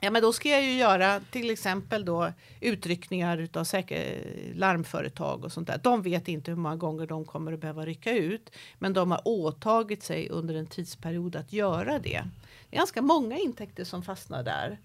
ja, 0.00 0.10
men 0.10 0.22
då 0.22 0.32
ska 0.32 0.48
jag 0.48 0.62
ju 0.62 0.72
göra 0.72 1.20
till 1.30 1.50
exempel 1.50 2.04
då 2.04 2.32
utryckningar 2.60 3.38
utav 3.38 3.64
säker, 3.64 4.24
larmföretag 4.54 5.44
och 5.44 5.52
sånt 5.52 5.66
där. 5.66 5.80
De 5.82 6.02
vet 6.02 6.28
inte 6.28 6.50
hur 6.50 6.58
många 6.58 6.76
gånger 6.76 7.06
de 7.06 7.24
kommer 7.24 7.52
att 7.52 7.60
behöva 7.60 7.86
rycka 7.86 8.12
ut, 8.12 8.50
men 8.78 8.92
de 8.92 9.10
har 9.10 9.20
åtagit 9.24 10.02
sig 10.02 10.28
under 10.28 10.54
en 10.54 10.66
tidsperiod 10.66 11.36
att 11.36 11.52
göra 11.52 11.98
det. 11.98 12.24
Det 12.70 12.76
är 12.76 12.78
ganska 12.78 13.02
många 13.02 13.38
intäkter 13.38 13.84
som 13.84 14.02
fastnar 14.02 14.42
där. 14.42 14.78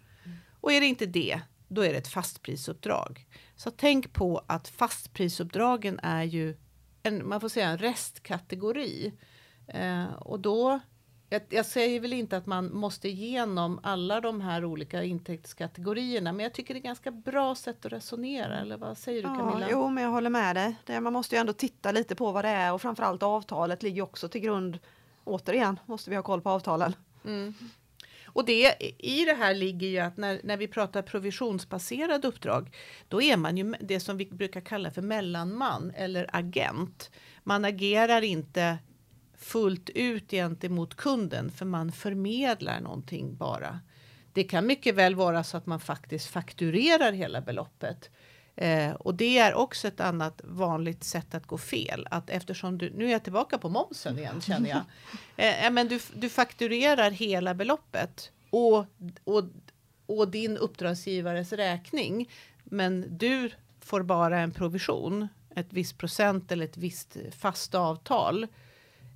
Och 0.62 0.74
är 0.74 0.82
det 0.82 0.88
inte 0.88 1.06
det, 1.06 1.40
då 1.68 1.82
är 1.82 1.92
det 1.92 1.98
ett 1.98 2.08
fastprisuppdrag. 2.08 3.26
Så 3.56 3.72
tänk 3.72 4.14
på 4.14 4.44
att 4.48 4.68
fastprisuppdragen 4.68 6.00
är 6.04 6.24
ju 6.24 6.56
en, 7.04 7.28
man 7.28 7.42
får 7.42 7.50
säga 7.50 7.70
en 7.70 7.78
restkategori. 7.78 9.14
Eh, 9.68 10.14
och 10.14 10.40
då, 10.40 10.80
jag, 11.30 11.42
jag 11.50 11.66
säger 11.66 12.00
väl 12.00 12.14
inte 12.14 12.38
att 12.38 12.46
man 12.46 12.74
måste 12.76 13.10
igenom 13.10 13.80
alla 13.84 14.22
de 14.22 14.42
här 14.42 14.66
olika 14.66 15.04
intäktskategorierna, 15.04 16.34
men 16.34 16.44
jag 16.44 16.54
tycker 16.54 16.74
det 16.74 16.80
är 16.80 16.82
ganska 16.82 17.12
bra 17.12 17.56
sätt 17.56 17.86
att 17.86 17.92
resonera, 17.92 18.60
eller 18.60 18.78
vad 18.78 18.98
säger 18.98 19.22
du 19.24 19.28
Ja, 19.28 19.36
Camilla? 19.36 19.68
jo, 19.72 19.90
men 19.90 20.04
jag 20.04 20.12
håller 20.12 20.30
med 20.30 20.56
dig. 20.56 20.76
Det, 20.86 21.02
man 21.02 21.14
måste 21.14 21.36
ju 21.36 21.40
ändå 21.40 21.54
titta 21.54 21.92
lite 21.92 22.16
på 22.16 22.32
vad 22.32 22.46
det 22.46 22.50
är 22.50 22.74
och 22.74 22.82
framförallt 22.82 23.24
avtalet 23.24 23.84
ligger 23.84 24.02
också 24.02 24.30
till 24.30 24.42
grund. 24.42 24.80
Återigen 25.24 25.80
måste 25.86 26.10
vi 26.10 26.16
ha 26.16 26.24
koll 26.24 26.42
på 26.42 26.50
avtalen. 26.50 26.96
Mm. 27.26 27.54
Och 28.26 28.46
det, 28.46 28.76
i 29.00 29.26
det 29.26 29.34
här 29.34 29.54
ligger 29.54 29.88
ju 29.88 30.00
att 30.00 30.18
när, 30.18 30.42
när 30.44 30.58
vi 30.58 30.68
pratar 30.68 31.02
provisionsbaserade 31.02 32.28
uppdrag, 32.28 32.76
då 33.08 33.22
är 33.22 33.38
man 33.38 33.58
ju 33.58 33.74
det 33.80 34.00
som 34.00 34.18
vi 34.18 34.26
brukar 34.26 34.62
kalla 34.62 34.92
för 34.92 35.02
mellanman 35.02 35.92
eller 35.96 36.30
agent. 36.34 37.12
Man 37.44 37.66
agerar 37.66 38.22
inte 38.22 38.78
fullt 39.38 39.90
ut 39.90 40.32
gentemot 40.32 40.96
kunden 40.96 41.52
för 41.52 41.66
man 41.66 41.92
förmedlar 41.92 42.80
någonting 42.80 43.36
bara. 43.36 43.80
Det 44.34 44.44
kan 44.44 44.68
mycket 44.68 44.96
väl 44.96 45.16
vara 45.16 45.44
så 45.44 45.58
att 45.58 45.66
man 45.66 45.80
faktiskt 45.80 46.28
fakturerar 46.28 47.12
hela 47.12 47.42
beloppet. 47.42 48.10
Eh, 48.56 48.92
och 48.92 49.16
det 49.16 49.38
är 49.38 49.54
också 49.54 49.88
ett 49.88 50.00
annat 50.00 50.42
vanligt 50.44 51.04
sätt 51.04 51.36
att 51.36 51.48
gå 51.48 51.58
fel. 51.58 52.08
Att 52.12 52.30
eftersom 52.30 52.78
du, 52.78 52.90
nu 52.90 53.06
är 53.06 53.12
jag 53.12 53.24
tillbaka 53.24 53.58
på 53.58 53.70
momsen 53.70 54.20
igen 54.20 54.42
känner 54.42 54.70
jag. 54.70 54.82
Eh, 55.38 55.72
men 55.72 55.88
du, 55.88 56.00
du 56.14 56.30
fakturerar 56.30 57.12
hela 57.12 57.54
beloppet 57.54 58.32
och, 58.50 58.86
och, 59.24 59.44
och 60.06 60.28
din 60.28 60.58
uppdragsgivares 60.58 61.54
räkning. 61.54 62.30
Men 62.64 63.18
du 63.18 63.52
får 63.80 64.04
bara 64.04 64.40
en 64.40 64.52
provision, 64.52 65.28
ett 65.56 65.68
visst 65.70 65.98
procent 65.98 66.52
eller 66.52 66.66
ett 66.66 66.78
visst 66.78 67.18
fast 67.38 67.76
avtal. 67.76 68.48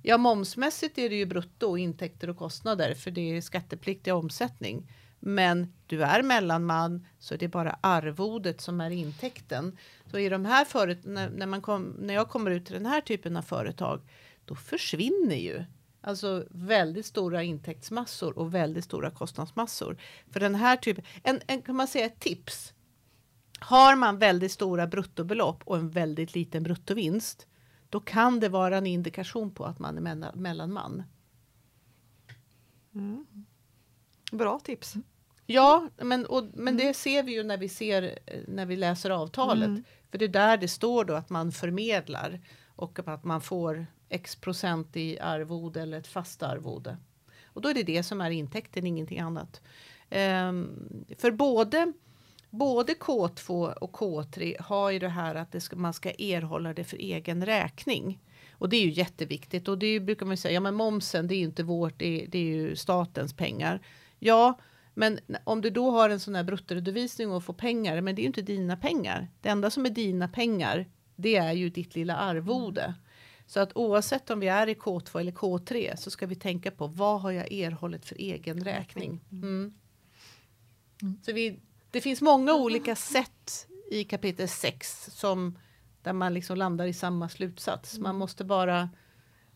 Ja, 0.02 0.18
momsmässigt 0.18 0.98
är 0.98 1.08
det 1.08 1.16
ju 1.16 1.26
brutto 1.26 1.76
intäkter 1.76 2.30
och 2.30 2.36
kostnader 2.36 2.94
för 2.94 3.10
det 3.10 3.36
är 3.36 3.40
skattepliktig 3.40 4.14
omsättning. 4.14 4.92
Men 5.20 5.72
du 5.86 6.02
är 6.02 6.22
mellanman 6.22 7.06
så 7.18 7.36
det 7.36 7.44
är 7.44 7.48
bara 7.48 7.78
arvodet 7.80 8.60
som 8.60 8.80
är 8.80 8.90
intäkten. 8.90 9.78
Så 10.10 10.18
i 10.18 10.28
de 10.28 10.44
här 10.44 10.64
föret 10.64 11.04
när, 11.04 11.30
när, 11.30 11.46
man 11.46 11.62
kom, 11.62 11.96
när 11.98 12.14
jag 12.14 12.28
kommer 12.28 12.50
ut 12.50 12.66
till 12.66 12.74
den 12.74 12.86
här 12.86 13.00
typen 13.00 13.36
av 13.36 13.42
företag 13.42 14.00
då 14.44 14.54
försvinner 14.54 15.36
ju 15.36 15.64
alltså 16.00 16.44
väldigt 16.50 17.06
stora 17.06 17.42
intäktsmassor 17.42 18.38
och 18.38 18.54
väldigt 18.54 18.84
stora 18.84 19.10
kostnadsmassor. 19.10 19.96
För 20.30 20.40
den 20.40 20.54
här 20.54 20.76
typen, 20.76 21.04
en, 21.22 21.40
en, 21.46 21.62
kan 21.62 21.76
man 21.76 21.88
säga 21.88 22.06
ett 22.06 22.20
tips. 22.20 22.72
Har 23.60 23.96
man 23.96 24.18
väldigt 24.18 24.52
stora 24.52 24.86
bruttobelopp 24.86 25.62
och 25.64 25.76
en 25.76 25.90
väldigt 25.90 26.34
liten 26.34 26.62
bruttovinst 26.62 27.46
då 27.90 28.00
kan 28.00 28.40
det 28.40 28.48
vara 28.48 28.76
en 28.78 28.86
indikation 28.86 29.50
på 29.50 29.64
att 29.64 29.78
man 29.78 29.96
är 29.96 30.00
mellan- 30.00 30.42
mellanman. 30.42 31.02
Bra 34.32 34.58
tips. 34.58 34.94
Ja, 35.46 35.88
men, 35.96 36.26
och, 36.26 36.44
men 36.54 36.76
det 36.76 36.94
ser 36.94 37.22
vi 37.22 37.32
ju 37.34 37.44
när 37.44 37.56
vi, 37.56 37.68
ser, 37.68 38.18
när 38.48 38.66
vi 38.66 38.76
läser 38.76 39.10
avtalet. 39.10 39.68
Mm. 39.68 39.84
För 40.10 40.18
det 40.18 40.24
är 40.24 40.28
där 40.28 40.56
det 40.56 40.68
står 40.68 41.04
då 41.04 41.14
att 41.14 41.30
man 41.30 41.52
förmedlar 41.52 42.40
och 42.76 43.08
att 43.08 43.24
man 43.24 43.40
får 43.40 43.86
x 44.08 44.36
procent 44.36 44.96
i 44.96 45.18
arvode 45.20 45.82
eller 45.82 45.98
ett 45.98 46.06
fast 46.06 46.42
arvode. 46.42 46.96
Och 47.44 47.60
då 47.60 47.68
är 47.68 47.74
det 47.74 47.82
det 47.82 48.02
som 48.02 48.20
är 48.20 48.30
intäkten, 48.30 48.86
ingenting 48.86 49.18
annat. 49.18 49.60
Ehm, 50.10 50.88
för 51.18 51.30
både, 51.30 51.92
både 52.50 52.92
K2 52.92 53.72
och 53.72 53.92
K3 53.92 54.62
har 54.62 54.90
ju 54.90 54.98
det 54.98 55.08
här 55.08 55.34
att 55.34 55.52
det 55.52 55.60
ska, 55.60 55.76
man 55.76 55.92
ska 55.92 56.10
erhålla 56.10 56.74
det 56.74 56.84
för 56.84 56.96
egen 56.96 57.46
räkning. 57.46 58.20
Och 58.52 58.68
det 58.68 58.76
är 58.76 58.84
ju 58.84 58.90
jätteviktigt 58.90 59.68
och 59.68 59.78
det 59.78 60.00
brukar 60.00 60.26
man 60.26 60.36
säga, 60.36 60.54
ja 60.54 60.60
men 60.60 60.74
momsen 60.74 61.26
det 61.26 61.34
är 61.34 61.38
ju 61.38 61.44
inte 61.44 61.62
vårt, 61.62 61.98
det 61.98 62.22
är, 62.22 62.26
det 62.26 62.38
är 62.38 62.42
ju 62.42 62.76
statens 62.76 63.34
pengar. 63.34 63.80
Ja, 64.18 64.58
men 64.94 65.18
om 65.44 65.60
du 65.60 65.70
då 65.70 65.90
har 65.90 66.10
en 66.10 66.20
sån 66.20 66.34
här 66.34 66.44
bruttoredovisning 66.44 67.32
och 67.32 67.44
får 67.44 67.54
pengar, 67.54 68.00
men 68.00 68.14
det 68.14 68.20
är 68.20 68.22
ju 68.22 68.26
inte 68.26 68.42
dina 68.42 68.76
pengar. 68.76 69.28
Det 69.40 69.48
enda 69.48 69.70
som 69.70 69.86
är 69.86 69.90
dina 69.90 70.28
pengar, 70.28 70.86
det 71.16 71.36
är 71.36 71.52
ju 71.52 71.70
ditt 71.70 71.94
lilla 71.94 72.16
arvode. 72.16 72.94
Så 73.46 73.60
att 73.60 73.76
oavsett 73.76 74.30
om 74.30 74.40
vi 74.40 74.48
är 74.48 74.66
i 74.66 74.74
K2 74.74 75.20
eller 75.20 75.32
K3 75.32 75.96
så 75.96 76.10
ska 76.10 76.26
vi 76.26 76.34
tänka 76.34 76.70
på 76.70 76.86
vad 76.86 77.20
har 77.20 77.30
jag 77.30 77.52
erhållit 77.52 78.06
för 78.06 78.16
egen 78.16 78.64
räkning. 78.64 79.20
Mm. 79.32 79.74
Så 81.22 81.32
vi, 81.32 81.60
det 81.90 82.00
finns 82.00 82.22
många 82.22 82.54
olika 82.54 82.96
sätt 82.96 83.66
i 83.90 84.04
kapitel 84.04 84.48
6 84.48 85.10
som 85.12 85.58
där 86.02 86.12
man 86.12 86.34
liksom 86.34 86.56
landar 86.56 86.86
i 86.86 86.92
samma 86.92 87.28
slutsats. 87.28 87.98
Man 87.98 88.16
måste 88.16 88.44
bara 88.44 88.88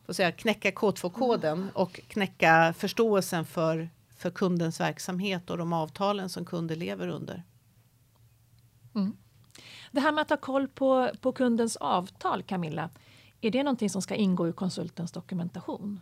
får 0.06 0.12
säga, 0.12 0.32
knäcka 0.32 0.70
K2-koden 0.70 1.70
och 1.74 2.00
knäcka 2.08 2.74
förståelsen 2.78 3.44
för, 3.44 3.90
för 4.16 4.30
kundens 4.30 4.80
verksamhet 4.80 5.50
och 5.50 5.58
de 5.58 5.72
avtalen 5.72 6.28
som 6.28 6.44
kunder 6.44 6.76
lever 6.76 7.08
under. 7.08 7.42
Det 9.92 10.00
här 10.00 10.12
med 10.12 10.22
att 10.22 10.30
ha 10.30 10.36
koll 10.36 10.68
på, 10.68 11.10
på 11.20 11.32
kundens 11.32 11.76
avtal, 11.76 12.42
Camilla, 12.42 12.90
är 13.40 13.50
det 13.50 13.62
någonting 13.62 13.90
som 13.90 14.02
ska 14.02 14.14
ingå 14.14 14.48
i 14.48 14.52
konsultens 14.52 15.12
dokumentation? 15.12 16.00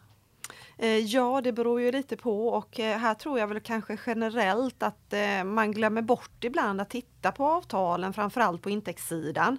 Eh, 0.78 0.98
ja, 0.98 1.40
det 1.40 1.52
beror 1.52 1.80
ju 1.80 1.92
lite 1.92 2.16
på 2.16 2.48
och 2.48 2.80
eh, 2.80 2.98
här 2.98 3.14
tror 3.14 3.38
jag 3.38 3.46
väl 3.46 3.60
kanske 3.60 3.98
generellt 4.06 4.82
att 4.82 5.12
eh, 5.12 5.44
man 5.44 5.72
glömmer 5.72 6.02
bort 6.02 6.44
ibland 6.44 6.80
att 6.80 6.90
titta 6.90 7.32
på 7.32 7.46
avtalen, 7.46 8.12
framförallt 8.12 8.62
på 8.62 8.70
intäktssidan. 8.70 9.58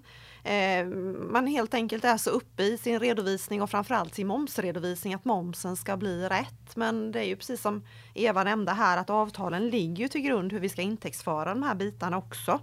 Man 1.29 1.47
helt 1.47 1.73
enkelt 1.73 2.05
är 2.05 2.17
så 2.17 2.29
uppe 2.29 2.63
i 2.63 2.77
sin 2.77 2.99
redovisning 2.99 3.61
och 3.61 3.69
framförallt 3.69 4.15
sin 4.15 4.27
momsredovisning 4.27 5.13
att 5.13 5.25
momsen 5.25 5.75
ska 5.75 5.97
bli 5.97 6.29
rätt. 6.29 6.75
Men 6.75 7.11
det 7.11 7.19
är 7.19 7.23
ju 7.23 7.35
precis 7.35 7.61
som 7.61 7.83
Eva 8.13 8.43
nämnde 8.43 8.71
här 8.71 8.97
att 8.97 9.09
avtalen 9.09 9.69
ligger 9.69 10.07
till 10.07 10.21
grund 10.21 10.51
hur 10.51 10.59
vi 10.59 10.69
ska 10.69 10.81
intäktsföra 10.81 11.53
de 11.53 11.63
här 11.63 11.75
bitarna 11.75 12.17
också. 12.17 12.59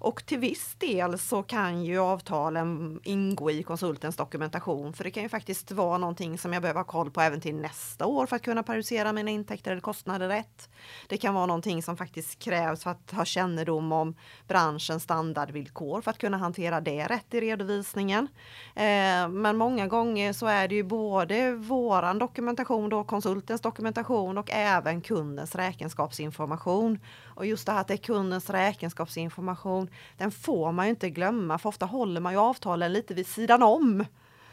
Och 0.00 0.26
till 0.26 0.38
viss 0.38 0.74
del 0.78 1.18
så 1.18 1.42
kan 1.42 1.84
ju 1.84 1.98
avtalen 1.98 3.00
ingå 3.04 3.50
i 3.50 3.62
konsultens 3.62 4.16
dokumentation 4.16 4.92
för 4.92 5.04
det 5.04 5.10
kan 5.10 5.22
ju 5.22 5.28
faktiskt 5.28 5.70
vara 5.70 5.98
någonting 5.98 6.38
som 6.38 6.52
jag 6.52 6.62
behöver 6.62 6.80
ha 6.80 6.84
koll 6.84 7.10
på 7.10 7.20
även 7.20 7.40
till 7.40 7.54
nästa 7.54 8.06
år 8.06 8.26
för 8.26 8.36
att 8.36 8.42
kunna 8.42 8.62
periodisera 8.62 9.12
mina 9.12 9.30
intäkter 9.30 9.70
eller 9.70 9.80
kostnader 9.80 10.28
rätt. 10.28 10.68
Det 11.08 11.16
kan 11.16 11.34
vara 11.34 11.46
någonting 11.46 11.82
som 11.82 11.96
faktiskt 11.96 12.38
krävs 12.38 12.82
för 12.82 12.90
att 12.90 13.10
ha 13.10 13.24
kännedom 13.24 13.92
om 13.92 14.14
branschens 14.48 15.02
standardvillkor 15.02 16.00
för 16.00 16.10
att 16.10 16.18
kunna 16.18 16.36
hantera 16.36 16.80
det 16.80 17.06
rätt 17.06 17.34
i 17.34 17.40
redovisningen. 17.40 18.28
Eh, 18.74 19.28
men 19.28 19.56
många 19.56 19.86
gånger 19.86 20.32
så 20.32 20.46
är 20.46 20.68
det 20.68 20.74
ju 20.74 20.82
både 20.82 21.52
våran 21.52 22.18
dokumentation, 22.18 22.88
då 22.88 23.04
konsultens 23.04 23.60
dokumentation 23.60 24.38
och 24.38 24.50
även 24.50 25.00
kundens 25.00 25.54
räkenskapsinformation. 25.54 26.98
Och 27.24 27.46
just 27.46 27.66
det 27.66 27.72
här 27.72 27.80
att 27.80 27.88
det 27.88 27.94
är 27.94 27.98
kundens 27.98 28.50
räkenskapsinformation, 28.50 29.89
den 30.16 30.30
får 30.30 30.72
man 30.72 30.86
ju 30.86 30.90
inte 30.90 31.10
glömma 31.10 31.58
för 31.58 31.68
ofta 31.68 31.86
håller 31.86 32.20
man 32.20 32.32
ju 32.32 32.38
avtalen 32.38 32.92
lite 32.92 33.14
vid 33.14 33.26
sidan 33.26 33.62
om. 33.62 34.00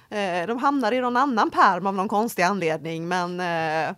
Eh, 0.09 0.47
de 0.47 0.57
hamnar 0.57 0.91
i 0.91 1.01
någon 1.01 1.17
annan 1.17 1.51
pärm 1.51 1.87
av 1.87 1.95
någon 1.95 2.07
konstig 2.07 2.43
anledning 2.43 3.07
men 3.07 3.39
eh, 3.39 3.95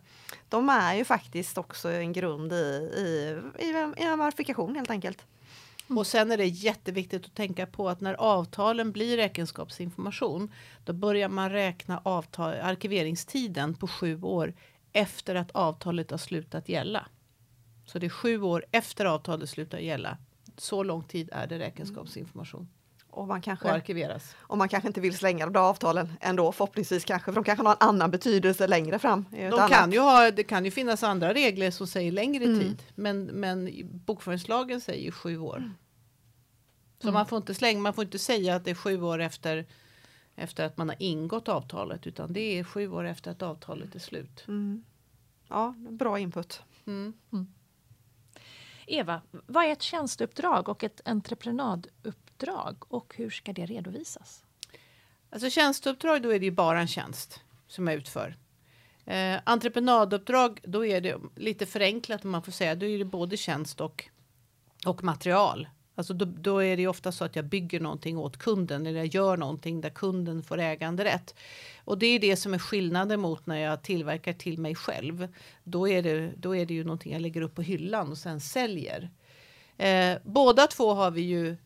de 0.50 0.70
är 0.70 0.94
ju 0.94 1.06
faktiskt 1.06 1.58
också 1.58 1.92
en 1.92 2.14
grund 2.14 2.54
i, 2.54 2.56
i, 2.56 3.40
i, 3.60 3.70
i 3.98 4.04
en 4.04 4.20
verifikation 4.20 4.76
helt 4.76 4.90
enkelt. 4.90 5.26
Mm. 5.90 5.98
Och 5.98 6.08
sen 6.08 6.32
är 6.32 6.38
det 6.38 6.46
jätteviktigt 6.46 7.26
att 7.26 7.36
tänka 7.36 7.66
på 7.66 7.90
att 7.90 8.02
när 8.02 8.14
avtalen 8.14 8.92
blir 8.92 9.18
räkenskapsinformation 9.18 10.52
då 10.86 10.94
börjar 10.94 11.30
man 11.30 11.50
räkna 11.50 12.02
avtal, 12.04 12.54
arkiveringstiden 12.54 13.74
på 13.74 13.88
sju 13.88 14.22
år 14.22 14.54
efter 14.94 15.36
att 15.36 15.52
avtalet 15.52 16.12
har 16.12 16.18
slutat 16.18 16.70
gälla. 16.70 17.08
Så 17.86 18.00
det 18.00 18.06
är 18.06 18.10
sju 18.10 18.42
år 18.42 18.66
efter 18.72 19.06
avtalet 19.06 19.50
slutar 19.50 19.78
gälla. 19.78 20.18
Så 20.62 20.84
lång 20.84 21.04
tid 21.04 21.30
är 21.32 21.48
det 21.48 21.60
räkenskapsinformation 21.60 22.68
Och 23.10 23.28
man 23.28 23.38
och 23.38 23.44
kanske, 23.44 23.72
arkiveras. 23.72 24.36
och 24.40 24.58
man 24.58 24.70
kanske 24.70 24.88
inte 24.88 25.02
vill 25.02 25.18
slänga 25.18 25.46
de 25.46 25.54
där 25.54 25.60
avtalen 25.60 26.14
ändå 26.22 26.52
förhoppningsvis 26.52 27.06
kanske 27.06 27.26
för 27.32 27.36
de 27.36 27.44
kanske 27.44 27.66
har 27.66 27.72
en 27.72 27.88
annan 27.90 28.12
betydelse 28.12 28.68
längre 28.68 29.00
fram. 29.00 29.26
De 29.32 29.46
annat- 29.46 29.70
kan 29.72 29.92
ju 29.92 30.00
ha, 30.00 30.32
det 30.32 30.44
kan 30.44 30.66
ju 30.66 30.72
finnas 30.72 31.04
andra 31.04 31.34
regler 31.34 31.72
som 31.72 31.88
säger 31.88 32.12
längre 32.12 32.44
Mm. 32.46 32.60
tid. 32.60 32.84
Men, 32.96 33.24
men 33.26 33.70
bokföringslagen 34.06 34.82
säger 34.82 35.04
ju 35.06 35.12
sju 35.12 35.38
år. 35.38 35.58
Mm. 35.58 35.74
Så 37.02 37.12
man 37.12 37.26
får 37.26 37.38
inte 37.38 37.54
slänga, 37.54 37.80
man 37.80 37.94
får 37.94 38.04
inte 38.04 38.20
säga 38.20 38.56
att 38.56 38.66
det 38.66 38.72
är 38.72 38.76
sju 38.76 39.02
år 39.02 39.20
efter, 39.22 39.66
efter 40.36 40.66
att 40.66 40.78
man 40.78 40.90
har 40.90 40.96
ingått 41.00 41.48
avtalet. 41.50 42.08
Utan 42.08 42.34
det 42.34 42.60
är 42.60 42.64
sju 42.64 42.92
år 42.92 43.04
efter 43.08 43.32
att 43.32 43.42
avtalet 43.42 43.96
är 43.96 44.00
slut. 44.00 44.44
Mm. 44.48 44.84
Ja, 45.48 45.76
bra 45.90 46.20
input. 46.20 46.62
Mm. 46.88 47.14
Eva, 48.90 49.22
vad 49.32 49.66
är 49.66 49.72
ett 49.72 49.82
tjänsteuppdrag 49.82 50.70
och 50.70 50.84
ett 50.84 51.02
entreprenaduppdrag 51.06 52.84
och 52.94 53.14
hur 53.18 53.30
ska 53.30 53.54
det 53.54 53.66
redovisas? 53.66 54.44
Alltså 55.30 55.50
tjänsteuppdrag, 55.50 56.22
då 56.22 56.34
är 56.34 56.40
det 56.40 56.46
ju 56.46 56.52
bara 56.52 56.80
en 56.80 56.88
tjänst 56.88 57.42
som 57.68 57.88
jag 57.88 57.96
utför. 57.96 58.38
Eh, 59.06 59.40
entreprenaduppdrag, 59.44 60.60
då 60.64 60.86
är 60.86 61.02
det 61.02 61.18
lite 61.36 61.66
förenklat 61.66 62.26
om 62.26 62.32
man 62.32 62.44
får 62.44 62.52
säga. 62.52 62.76
Då 62.76 62.86
är 62.86 62.98
det 62.98 63.06
både 63.06 63.38
tjänst 63.38 63.82
och, 63.82 64.10
och 64.86 65.04
material. 65.04 65.68
Alltså 66.00 66.14
då, 66.14 66.26
då 66.26 66.64
är 66.64 66.76
det 66.76 66.82
ju 66.82 66.88
ofta 66.88 67.12
så 67.12 67.26
att 67.26 67.36
jag 67.36 67.46
bygger 67.46 67.80
någonting 67.80 68.18
åt 68.18 68.38
kunden 68.38 68.86
eller 68.86 68.98
jag 68.98 69.16
gör 69.16 69.38
någonting 69.38 69.82
där 69.82 69.90
kunden 69.90 70.44
får 70.44 70.60
äganderätt. 70.60 71.36
Och 71.84 71.98
det 71.98 72.06
är 72.06 72.20
det 72.20 72.36
som 72.36 72.54
är 72.54 72.60
skillnaden 72.60 73.20
mot 73.20 73.46
när 73.46 73.58
jag 73.58 73.82
tillverkar 73.82 74.34
till 74.34 74.58
mig 74.58 74.76
själv. 74.76 75.28
Då 75.64 75.88
är 75.88 76.04
det, 76.04 76.34
då 76.38 76.56
är 76.56 76.66
det 76.66 76.74
ju 76.74 76.84
någonting 76.84 77.14
jag 77.14 77.22
lägger 77.22 77.42
upp 77.42 77.56
på 77.56 77.62
hyllan 77.62 78.12
och 78.12 78.18
sen 78.18 78.40
säljer. 78.40 79.10
Eh, 79.78 80.18
båda 80.24 80.68
två 80.68 80.94
har 80.94 81.12
vi 81.12 81.22
ju 81.22 81.58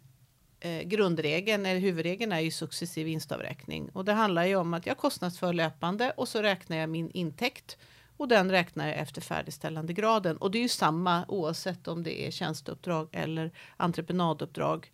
eh, 0.59 0.81
grundregeln, 0.81 1.65
eller 1.65 1.79
huvudregeln 1.79 2.31
är 2.31 2.39
ju 2.39 2.51
successiv 2.51 3.05
vinstavräkning. 3.05 3.89
Och 3.89 4.05
det 4.05 4.13
handlar 4.13 4.45
ju 4.45 4.55
om 4.55 4.73
att 4.73 4.85
jag 4.85 4.97
kostnadsför 4.97 5.53
löpande 5.53 6.11
och 6.17 6.27
så 6.27 6.41
räknar 6.41 6.77
jag 6.77 6.89
min 6.89 7.09
intäkt. 7.09 7.77
Och 8.17 8.27
den 8.27 8.51
räknar 8.51 8.87
jag 8.87 8.97
efter 8.97 9.21
färdigställande 9.21 9.93
graden. 9.93 10.37
Och 10.37 10.51
det 10.51 10.57
är 10.57 10.61
ju 10.61 10.67
samma 10.67 11.25
oavsett 11.27 11.87
om 11.87 12.03
det 12.03 12.27
är 12.27 12.31
tjänsteuppdrag 12.31 13.09
eller 13.11 13.51
entreprenaduppdrag. 13.77 14.91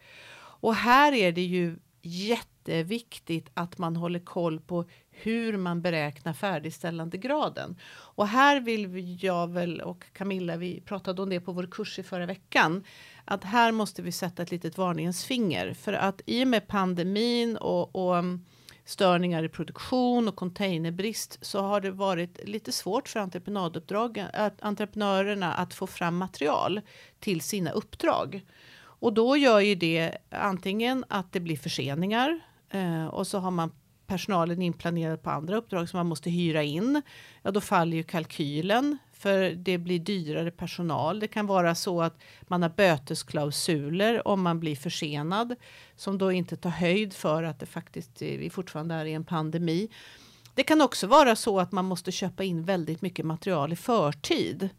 Och 0.61 0.75
här 0.75 1.13
är 1.13 1.31
det 1.31 1.41
ju 1.41 1.75
jätteviktigt 2.01 3.49
att 3.53 3.77
man 3.77 3.95
håller 3.95 4.19
koll 4.19 4.59
på 4.59 4.85
hur 5.11 5.57
man 5.57 5.81
beräknar 5.81 6.33
färdigställande 6.33 7.17
graden. 7.17 7.77
Och 7.91 8.27
här 8.27 8.59
vill 8.59 9.17
jag 9.23 9.49
väl 9.49 9.81
och 9.81 10.05
Camilla, 10.13 10.57
vi 10.57 10.81
pratade 10.81 11.21
om 11.21 11.29
det 11.29 11.39
på 11.39 11.51
vår 11.51 11.67
kurs 11.71 11.99
i 11.99 12.03
förra 12.03 12.25
veckan, 12.25 12.83
att 13.25 13.43
här 13.43 13.71
måste 13.71 14.01
vi 14.01 14.11
sätta 14.11 14.43
ett 14.43 14.51
litet 14.51 14.77
varningens 14.77 15.25
finger 15.25 15.73
för 15.73 15.93
att 15.93 16.21
i 16.25 16.43
och 16.43 16.47
med 16.47 16.67
pandemin 16.67 17.57
och, 17.57 17.95
och 17.95 18.23
störningar 18.89 19.43
i 19.43 19.49
produktion 19.49 20.27
och 20.27 20.35
containerbrist 20.35 21.37
så 21.41 21.61
har 21.61 21.81
det 21.81 21.91
varit 21.91 22.47
lite 22.47 22.71
svårt 22.71 23.07
för 23.07 23.19
entreprenaduppdrag, 23.19 24.25
att, 24.33 24.61
entreprenörerna 24.61 25.53
att 25.53 25.73
få 25.73 25.87
fram 25.87 26.17
material 26.17 26.81
till 27.19 27.41
sina 27.41 27.71
uppdrag. 27.71 28.45
Och 28.81 29.13
då 29.13 29.37
gör 29.37 29.59
ju 29.59 29.75
det 29.75 30.17
antingen 30.29 31.05
att 31.07 31.31
det 31.31 31.39
blir 31.39 31.57
förseningar 31.57 32.39
eh, 32.69 33.05
och 33.05 33.27
så 33.27 33.39
har 33.39 33.51
man 33.51 33.71
personalen 34.07 34.61
inplanerad 34.61 35.23
på 35.23 35.29
andra 35.29 35.57
uppdrag 35.57 35.89
som 35.89 35.97
man 35.97 36.07
måste 36.07 36.29
hyra 36.29 36.63
in. 36.63 37.01
Ja, 37.41 37.51
då 37.51 37.61
faller 37.61 37.97
ju 37.97 38.03
kalkylen 38.03 38.97
för 39.19 39.49
det 39.49 39.77
blir 39.77 39.99
dyrare 39.99 40.51
personal. 40.51 41.19
Det 41.19 41.27
kan 41.27 41.45
vara 41.45 41.75
så 41.75 42.01
att 42.01 42.17
man 42.41 42.61
har 42.61 42.69
bötesklausuler 42.69 44.27
om 44.27 44.41
man 44.41 44.59
blir 44.59 44.75
försenad 44.75 45.55
som 45.95 46.17
då 46.17 46.31
inte 46.31 46.57
tar 46.57 46.69
höjd 46.69 47.13
för 47.13 47.43
att 47.43 47.59
det 47.59 47.65
faktiskt 47.65 48.21
eh, 48.21 48.27
vi 48.27 48.49
fortfarande 48.49 48.95
är 48.95 49.05
i 49.05 49.13
en 49.13 49.23
pandemi. 49.23 49.89
Det 50.55 50.63
kan 50.63 50.81
också 50.81 51.07
vara 51.07 51.35
så 51.35 51.59
att 51.59 51.71
man 51.71 51.85
måste 51.85 52.11
köpa 52.11 52.43
in 52.43 52.63
väldigt 52.63 53.01
mycket 53.01 53.25
material 53.25 53.73
i 53.73 53.75
förtid. 53.75 54.69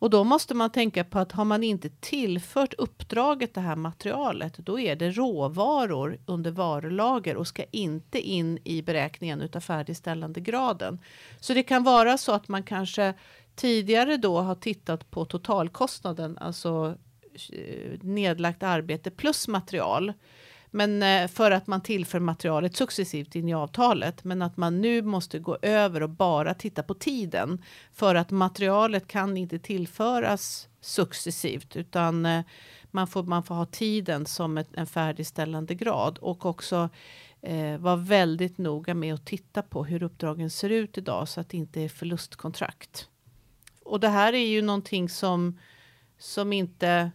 Och 0.00 0.10
då 0.10 0.24
måste 0.24 0.54
man 0.54 0.70
tänka 0.70 1.04
på 1.04 1.18
att 1.18 1.32
har 1.32 1.44
man 1.44 1.64
inte 1.64 1.90
tillfört 2.00 2.74
uppdraget 2.78 3.54
det 3.54 3.60
här 3.60 3.76
materialet, 3.76 4.56
då 4.56 4.80
är 4.80 4.96
det 4.96 5.10
råvaror 5.10 6.18
under 6.26 6.50
varulager 6.50 7.36
och 7.36 7.46
ska 7.46 7.64
inte 7.70 8.20
in 8.20 8.58
i 8.64 8.82
beräkningen 8.82 9.40
utav 9.40 9.60
färdigställande 9.60 10.40
graden. 10.40 10.98
Så 11.40 11.54
det 11.54 11.62
kan 11.62 11.84
vara 11.84 12.18
så 12.18 12.32
att 12.32 12.48
man 12.48 12.62
kanske 12.62 13.14
tidigare 13.60 14.16
då 14.16 14.40
har 14.40 14.54
tittat 14.54 15.10
på 15.10 15.24
totalkostnaden, 15.24 16.38
alltså 16.38 16.96
eh, 17.52 17.98
nedlagt 18.00 18.62
arbete 18.62 19.10
plus 19.10 19.48
material. 19.48 20.12
Men 20.70 21.02
eh, 21.02 21.28
för 21.28 21.50
att 21.50 21.66
man 21.66 21.80
tillför 21.80 22.20
materialet 22.20 22.76
successivt 22.76 23.34
in 23.34 23.48
i 23.48 23.54
avtalet, 23.54 24.24
men 24.24 24.42
att 24.42 24.56
man 24.56 24.80
nu 24.80 25.02
måste 25.02 25.38
gå 25.38 25.58
över 25.62 26.02
och 26.02 26.10
bara 26.10 26.54
titta 26.54 26.82
på 26.82 26.94
tiden 26.94 27.64
för 27.92 28.14
att 28.14 28.30
materialet 28.30 29.06
kan 29.06 29.36
inte 29.36 29.58
tillföras 29.58 30.68
successivt 30.80 31.76
utan 31.76 32.26
eh, 32.26 32.42
man 32.90 33.06
får, 33.06 33.22
man 33.22 33.42
får 33.42 33.54
ha 33.54 33.66
tiden 33.66 34.26
som 34.26 34.58
ett, 34.58 34.68
en 34.74 34.86
färdigställande 34.86 35.74
grad 35.74 36.18
och 36.18 36.46
också 36.46 36.88
eh, 37.42 37.78
vara 37.78 37.96
väldigt 37.96 38.58
noga 38.58 38.94
med 38.94 39.14
att 39.14 39.26
titta 39.26 39.62
på 39.62 39.84
hur 39.84 40.02
uppdragen 40.02 40.50
ser 40.50 40.70
ut 40.70 40.98
idag 40.98 41.28
så 41.28 41.40
att 41.40 41.48
det 41.48 41.56
inte 41.56 41.80
är 41.80 41.88
förlustkontrakt. 41.88 43.08
Och 43.90 44.00
det 44.00 44.08
här 44.08 44.32
är 44.32 44.46
ju 44.46 44.62
någonting 44.62 45.08
som, 45.08 45.58
som 46.18 46.52
inte 46.52 47.10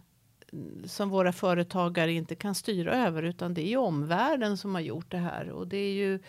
som 0.85 1.09
våra 1.09 1.33
företagare 1.33 2.11
inte 2.11 2.35
kan 2.35 2.55
styra 2.55 2.93
över 3.07 3.23
utan 3.23 3.53
det 3.53 3.61
är 3.61 3.69
ju 3.69 3.77
omvärlden 3.77 4.57
som 4.57 4.75
har 4.75 4.81
gjort 4.81 5.11
det 5.11 5.17
här 5.17 5.49
och 5.49 5.67
det 5.67 5.77
är 5.77 5.93
ju 5.93 6.19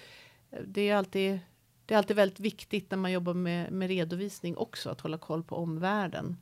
det 0.67 0.89
är 0.89 0.97
alltid 0.97 1.39
det 1.87 1.95
är 1.95 1.99
alltid 1.99 2.17
väldigt 2.17 2.41
viktigt 2.41 2.91
när 2.91 2.99
man 2.99 3.13
jobbar 3.13 3.35
med, 3.35 3.73
med 3.73 3.89
redovisning 3.89 4.57
också 4.57 4.91
att 4.91 5.01
hålla 5.01 5.19
koll 5.19 5.43
på 5.43 5.57
omvärlden. 5.57 6.37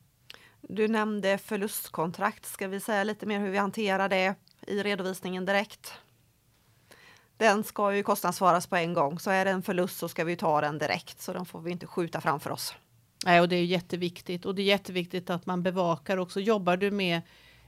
Du 0.61 0.89
nämnde 0.89 1.39
förlustkontrakt. 1.39 2.47
Ska 2.47 2.69
vi 2.69 2.81
säga 2.81 3.05
lite 3.05 3.27
mer 3.27 3.41
hur 3.41 3.51
vi 3.51 3.59
hanterar 3.59 4.09
det 4.09 4.35
i 4.67 4.83
redovisningen 4.83 5.45
direkt? 5.45 5.93
Den 7.37 7.65
ska 7.65 7.95
ju 7.95 8.03
kostnadsvaras 8.03 8.67
på 8.67 8.77
en 8.77 8.95
gång, 8.95 9.19
så 9.19 9.31
är 9.31 9.45
det 9.45 9.51
en 9.51 9.63
förlust 9.63 9.99
så 9.99 10.09
ska 10.09 10.25
vi 10.25 10.37
ta 10.37 10.61
den 10.61 10.79
direkt, 10.79 11.21
så 11.21 11.33
den 11.33 11.47
får 11.47 11.61
vi 11.61 11.71
inte 11.71 11.87
skjuta 11.87 12.21
framför 12.21 12.51
oss. 12.51 12.75
Nej, 13.25 13.41
och 13.41 13.49
det 13.49 13.57
är 13.57 13.65
jätteviktigt 13.65 14.47
och 14.47 14.55
det 14.55 14.63
är 14.63 14.67
jätteviktigt 14.67 15.31
att 15.31 15.47
man 15.47 15.63
bevakar 15.63 16.17
också. 16.17 16.41
Jobbar 16.41 16.77
du 16.77 16.91
med 16.91 17.23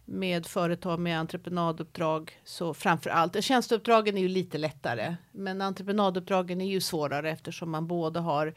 med 0.09 0.47
företag 0.47 1.01
med 1.01 1.21
entreprenaduppdrag 1.21 2.33
så 2.45 2.75
framför 2.75 3.11
allt. 3.11 3.45
Tjänsteuppdragen 3.45 4.17
är 4.17 4.21
ju 4.21 4.29
lite 4.29 4.59
lättare, 4.59 5.17
men 5.33 5.61
entreprenaduppdragen 5.61 6.61
är 6.61 6.67
ju 6.67 6.81
svårare 6.81 7.31
eftersom 7.31 7.71
man 7.71 7.87
både 7.87 8.21
har 8.21 8.55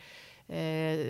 eh, 0.48 1.08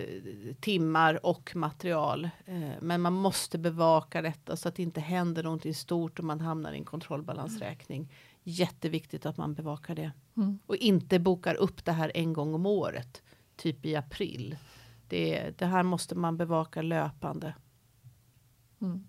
timmar 0.60 1.26
och 1.26 1.56
material. 1.56 2.24
Eh, 2.46 2.70
men 2.80 3.00
man 3.00 3.12
måste 3.12 3.58
bevaka 3.58 4.22
detta 4.22 4.56
så 4.56 4.68
att 4.68 4.74
det 4.74 4.82
inte 4.82 5.00
händer 5.00 5.42
någonting 5.42 5.74
stort 5.74 6.18
och 6.18 6.24
man 6.24 6.40
hamnar 6.40 6.72
i 6.72 6.76
en 6.76 6.84
kontrollbalansräkning. 6.84 8.00
Mm. 8.00 8.12
Jätteviktigt 8.42 9.26
att 9.26 9.36
man 9.36 9.54
bevakar 9.54 9.94
det 9.94 10.12
mm. 10.36 10.58
och 10.66 10.76
inte 10.76 11.18
bokar 11.18 11.54
upp 11.54 11.84
det 11.84 11.92
här 11.92 12.12
en 12.14 12.32
gång 12.32 12.54
om 12.54 12.66
året, 12.66 13.22
typ 13.56 13.86
i 13.86 13.96
april. 13.96 14.56
Det, 15.10 15.58
det 15.58 15.66
här 15.66 15.82
måste 15.82 16.14
man 16.14 16.36
bevaka 16.36 16.82
löpande. 16.82 17.54
Mm. 18.82 19.08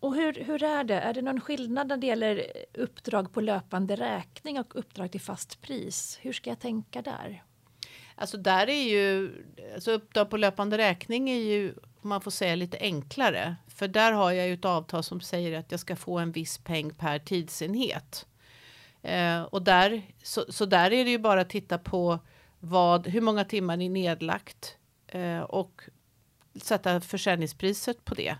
Och 0.00 0.14
hur, 0.14 0.44
hur 0.44 0.62
är 0.62 0.84
det? 0.84 1.00
Är 1.00 1.14
det 1.14 1.22
någon 1.22 1.40
skillnad 1.40 1.88
när 1.88 1.96
det 1.96 2.06
gäller 2.06 2.46
uppdrag 2.74 3.32
på 3.32 3.40
löpande 3.40 3.96
räkning 3.96 4.58
och 4.60 4.78
uppdrag 4.78 5.12
till 5.12 5.20
fast 5.20 5.60
pris? 5.60 6.18
Hur 6.22 6.32
ska 6.32 6.50
jag 6.50 6.60
tänka 6.60 7.02
där? 7.02 7.44
Alltså 8.14 8.36
där 8.36 8.68
är 8.68 8.82
ju, 8.82 9.32
alltså 9.74 9.90
uppdrag 9.90 10.30
på 10.30 10.36
löpande 10.36 10.78
räkning 10.78 11.30
är 11.30 11.40
ju, 11.40 11.74
om 12.02 12.08
man 12.08 12.20
får 12.20 12.30
säga 12.30 12.54
lite 12.54 12.78
enklare. 12.80 13.56
För 13.68 13.88
där 13.88 14.12
har 14.12 14.32
jag 14.32 14.46
ju 14.46 14.54
ett 14.54 14.64
avtal 14.64 15.02
som 15.02 15.20
säger 15.20 15.58
att 15.58 15.70
jag 15.70 15.80
ska 15.80 15.96
få 15.96 16.18
en 16.18 16.32
viss 16.32 16.58
peng 16.58 16.94
per 16.94 17.18
tidsenhet. 17.18 18.26
Eh, 19.02 19.42
och 19.42 19.62
där, 19.62 20.02
så, 20.22 20.44
så 20.48 20.66
där 20.66 20.92
är 20.92 21.04
det 21.04 21.10
ju 21.10 21.18
bara 21.18 21.40
att 21.40 21.50
titta 21.50 21.78
på 21.78 22.18
vad, 22.60 23.06
hur 23.06 23.20
många 23.20 23.44
timmar 23.44 23.76
ni 23.76 23.88
nedlagt 23.88 24.76
eh, 25.06 25.40
och 25.40 25.82
sätta 26.62 27.00
försäljningspriset 27.00 28.04
på 28.04 28.14
det. 28.14 28.36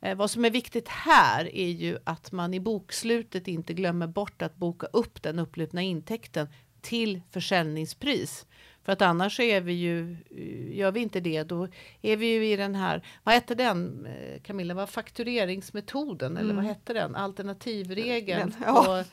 Eh, 0.00 0.16
vad 0.16 0.30
som 0.30 0.44
är 0.44 0.50
viktigt 0.50 0.88
här 0.88 1.56
är 1.56 1.68
ju 1.68 1.98
att 2.04 2.32
man 2.32 2.54
i 2.54 2.60
bokslutet 2.60 3.48
inte 3.48 3.74
glömmer 3.74 4.06
bort 4.06 4.42
att 4.42 4.56
boka 4.56 4.86
upp 4.86 5.22
den 5.22 5.38
upplupna 5.38 5.82
intäkten 5.82 6.48
till 6.80 7.20
försäljningspris. 7.30 8.46
För 8.84 8.92
att 8.92 9.02
annars 9.02 9.40
är 9.40 9.60
vi 9.60 9.72
ju, 9.72 10.12
eh, 10.12 10.76
gör 10.76 10.92
vi 10.92 11.00
inte 11.00 11.20
det, 11.20 11.42
då 11.42 11.68
är 12.02 12.16
vi 12.16 12.26
ju 12.26 12.46
i 12.52 12.56
den 12.56 12.74
här, 12.74 13.06
vad 13.24 13.34
hette 13.34 13.54
den 13.54 14.06
eh, 14.06 14.40
Camilla, 14.42 14.74
vad 14.74 14.88
faktureringsmetoden 14.88 16.30
mm. 16.32 16.42
eller 16.42 16.54
vad 16.54 16.64
mm. 16.64 16.74
hette 16.74 16.92
den, 16.92 17.14
alternativregeln? 17.14 18.54
Ja. 18.66 18.84
På, 18.84 19.04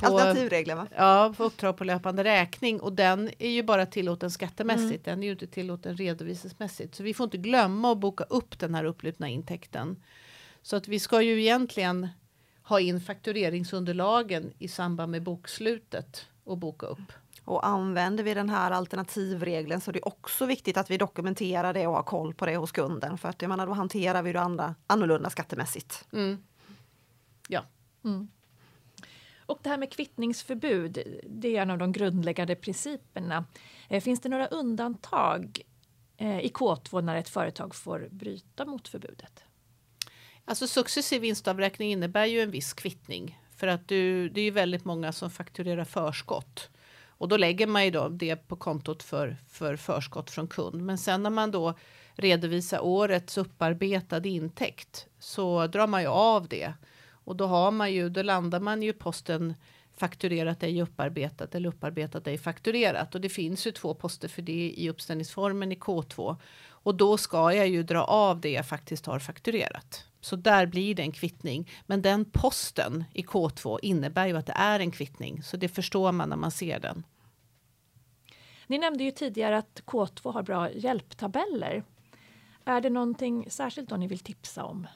på, 0.00 0.06
Alternativregler 0.06 0.74
va? 0.74 0.86
Ja, 0.96 1.34
på 1.36 1.44
uppdrag 1.44 1.76
på 1.76 1.84
löpande 1.84 2.24
räkning 2.24 2.80
och 2.80 2.92
den 2.92 3.30
är 3.38 3.50
ju 3.50 3.62
bara 3.62 3.86
tillåten 3.86 4.30
skattemässigt. 4.30 5.06
Mm. 5.06 5.16
Den 5.16 5.22
är 5.22 5.26
ju 5.26 5.32
inte 5.32 5.46
tillåten 5.46 5.96
redovisningsmässigt. 5.96 6.94
Så 6.94 7.02
vi 7.02 7.14
får 7.14 7.24
inte 7.24 7.38
glömma 7.38 7.92
att 7.92 7.98
boka 7.98 8.24
upp 8.24 8.58
den 8.58 8.74
här 8.74 8.84
upplupna 8.84 9.28
intäkten. 9.28 10.02
Så 10.62 10.76
att 10.76 10.88
vi 10.88 11.00
ska 11.00 11.22
ju 11.22 11.40
egentligen 11.40 12.08
ha 12.62 12.80
in 12.80 13.00
faktureringsunderlagen 13.00 14.52
i 14.58 14.68
samband 14.68 15.10
med 15.12 15.22
bokslutet 15.22 16.26
och 16.44 16.58
boka 16.58 16.86
upp. 16.86 17.12
Och 17.44 17.66
använder 17.66 18.24
vi 18.24 18.34
den 18.34 18.50
här 18.50 18.70
alternativregeln 18.70 19.80
så 19.80 19.90
är 19.90 19.92
det 19.92 20.02
också 20.02 20.46
viktigt 20.46 20.76
att 20.76 20.90
vi 20.90 20.96
dokumenterar 20.96 21.74
det 21.74 21.86
och 21.86 21.94
har 21.94 22.02
koll 22.02 22.34
på 22.34 22.46
det 22.46 22.56
hos 22.56 22.72
kunden. 22.72 23.18
För 23.18 23.28
att 23.28 23.42
jag 23.42 23.48
menar, 23.48 23.66
då 23.66 23.72
hanterar 23.72 24.22
vi 24.22 24.32
det 24.32 24.40
andra 24.40 24.74
annorlunda 24.86 25.30
skattemässigt. 25.30 26.06
Mm. 26.12 26.42
Ja. 27.48 27.64
Mm. 28.04 28.28
Och 29.50 29.58
det 29.62 29.68
här 29.68 29.78
med 29.78 29.92
kvittningsförbud, 29.92 31.20
det 31.26 31.56
är 31.56 31.62
en 31.62 31.70
av 31.70 31.78
de 31.78 31.92
grundläggande 31.92 32.54
principerna. 32.54 33.44
Eh, 33.88 34.00
finns 34.02 34.20
det 34.20 34.28
några 34.28 34.46
undantag 34.46 35.60
eh, 36.16 36.40
i 36.40 36.48
K2 36.48 37.02
när 37.02 37.16
ett 37.16 37.28
företag 37.28 37.74
får 37.74 38.08
bryta 38.10 38.64
mot 38.64 38.88
förbudet? 38.88 39.44
Alltså 40.44 40.66
successiv 40.66 41.20
vinstavräkning 41.20 41.92
innebär 41.92 42.26
ju 42.26 42.40
en 42.40 42.50
viss 42.50 42.72
kvittning 42.72 43.38
för 43.56 43.66
att 43.66 43.88
du, 43.88 44.28
det 44.28 44.40
är 44.40 44.44
ju 44.44 44.50
väldigt 44.50 44.84
många 44.84 45.12
som 45.12 45.30
fakturerar 45.30 45.84
förskott 45.84 46.70
och 47.06 47.28
då 47.28 47.36
lägger 47.36 47.66
man 47.66 47.84
ju 47.84 47.90
då 47.90 48.08
det 48.08 48.36
på 48.36 48.56
kontot 48.56 49.02
för, 49.02 49.36
för 49.48 49.76
förskott 49.76 50.30
från 50.30 50.48
kund. 50.48 50.82
Men 50.82 50.98
sen 50.98 51.22
när 51.22 51.30
man 51.30 51.50
då 51.50 51.74
redovisar 52.14 52.80
årets 52.80 53.38
upparbetade 53.38 54.28
intäkt 54.28 55.06
så 55.18 55.66
drar 55.66 55.86
man 55.86 56.02
ju 56.02 56.08
av 56.08 56.48
det 56.48 56.72
och 57.30 57.36
då 57.36 57.46
har 57.46 57.70
man 57.70 57.92
ju, 57.92 58.08
då 58.08 58.22
landar 58.22 58.60
man 58.60 58.82
ju 58.82 58.92
posten 58.92 59.54
fakturerat 59.96 60.62
ej 60.62 60.82
upparbetat 60.82 61.54
eller 61.54 61.68
upparbetat 61.68 62.26
ej 62.26 62.38
fakturerat 62.38 63.14
och 63.14 63.20
det 63.20 63.28
finns 63.28 63.66
ju 63.66 63.72
två 63.72 63.94
poster 63.94 64.28
för 64.28 64.42
det 64.42 64.74
i 64.76 64.90
uppställningsformen 64.90 65.72
i 65.72 65.74
K2 65.74 66.36
och 66.68 66.94
då 66.94 67.16
ska 67.16 67.52
jag 67.52 67.68
ju 67.68 67.82
dra 67.82 68.04
av 68.04 68.40
det 68.40 68.50
jag 68.50 68.66
faktiskt 68.66 69.06
har 69.06 69.18
fakturerat. 69.18 70.04
Så 70.20 70.36
där 70.36 70.66
blir 70.66 70.94
det 70.94 71.02
en 71.02 71.12
kvittning. 71.12 71.70
Men 71.86 72.02
den 72.02 72.24
posten 72.24 73.04
i 73.12 73.22
K2 73.22 73.78
innebär 73.82 74.26
ju 74.26 74.36
att 74.36 74.46
det 74.46 74.56
är 74.56 74.80
en 74.80 74.90
kvittning, 74.90 75.42
så 75.42 75.56
det 75.56 75.68
förstår 75.68 76.12
man 76.12 76.28
när 76.28 76.36
man 76.36 76.50
ser 76.50 76.80
den. 76.80 77.06
Ni 78.66 78.78
nämnde 78.78 79.04
ju 79.04 79.10
tidigare 79.10 79.58
att 79.58 79.82
K2 79.86 80.32
har 80.32 80.42
bra 80.42 80.70
hjälptabeller. 80.70 81.84
Är 82.64 82.80
det 82.80 82.90
någonting 82.90 83.46
särskilt 83.50 83.88
då 83.88 83.96
ni 83.96 84.06
vill 84.06 84.18
tipsa 84.18 84.64
om? 84.64 84.86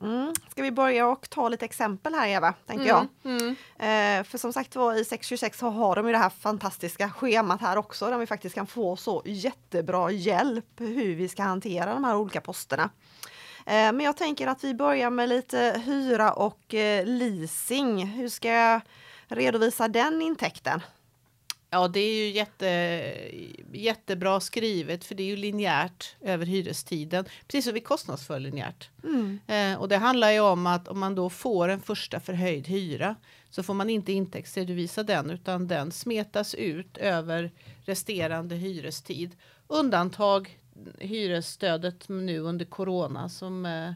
Mm. 0.00 0.32
Ska 0.50 0.62
vi 0.62 0.72
börja 0.72 1.08
och 1.08 1.30
ta 1.30 1.48
lite 1.48 1.64
exempel 1.64 2.14
här 2.14 2.28
Eva, 2.28 2.54
tänker 2.66 2.86
jag. 2.86 3.06
Mm. 3.24 3.56
Mm. 3.78 4.18
Eh, 4.18 4.24
för 4.24 4.38
som 4.38 4.52
sagt 4.52 4.76
var 4.76 4.94
i 4.94 5.04
626 5.04 5.58
så 5.58 5.70
har 5.70 5.96
de 5.96 6.06
ju 6.06 6.12
det 6.12 6.18
här 6.18 6.30
fantastiska 6.30 7.10
schemat 7.10 7.60
här 7.60 7.76
också 7.76 8.10
där 8.10 8.18
vi 8.18 8.26
faktiskt 8.26 8.54
kan 8.54 8.66
få 8.66 8.96
så 8.96 9.22
jättebra 9.24 10.10
hjälp 10.10 10.64
hur 10.76 11.14
vi 11.14 11.28
ska 11.28 11.42
hantera 11.42 11.94
de 11.94 12.04
här 12.04 12.16
olika 12.16 12.40
posterna. 12.40 12.90
Eh, 13.66 13.92
men 13.92 14.00
jag 14.00 14.16
tänker 14.16 14.46
att 14.46 14.64
vi 14.64 14.74
börjar 14.74 15.10
med 15.10 15.28
lite 15.28 15.82
hyra 15.84 16.32
och 16.32 16.74
eh, 16.74 17.06
leasing. 17.06 18.06
Hur 18.06 18.28
ska 18.28 18.48
jag 18.48 18.80
redovisa 19.28 19.88
den 19.88 20.22
intäkten? 20.22 20.80
Ja, 21.70 21.88
det 21.88 22.00
är 22.00 22.14
ju 22.14 22.30
jätte, 22.30 22.66
jättebra 23.72 24.40
skrivet 24.40 25.04
för 25.04 25.14
det 25.14 25.22
är 25.22 25.26
ju 25.26 25.36
linjärt 25.36 26.16
över 26.20 26.46
hyrestiden, 26.46 27.24
precis 27.46 27.64
som 27.64 27.74
vi 27.74 27.80
kostnadsför 27.80 28.40
linjärt. 28.40 28.90
Mm. 29.04 29.40
Eh, 29.46 29.80
och 29.80 29.88
det 29.88 29.96
handlar 29.96 30.30
ju 30.30 30.40
om 30.40 30.66
att 30.66 30.88
om 30.88 31.00
man 31.00 31.14
då 31.14 31.30
får 31.30 31.68
en 31.68 31.80
första 31.80 32.20
förhöjd 32.20 32.68
hyra 32.68 33.16
så 33.50 33.62
får 33.62 33.74
man 33.74 33.90
inte 33.90 34.12
intäktsredovisa 34.12 35.02
den 35.02 35.30
utan 35.30 35.68
den 35.68 35.92
smetas 35.92 36.54
ut 36.54 36.96
över 36.96 37.50
resterande 37.84 38.54
hyrestid. 38.54 39.36
Undantag 39.66 40.58
hyresstödet 40.98 42.08
nu 42.08 42.38
under 42.38 42.64
corona 42.64 43.28
som 43.28 43.66
eh, 43.66 43.92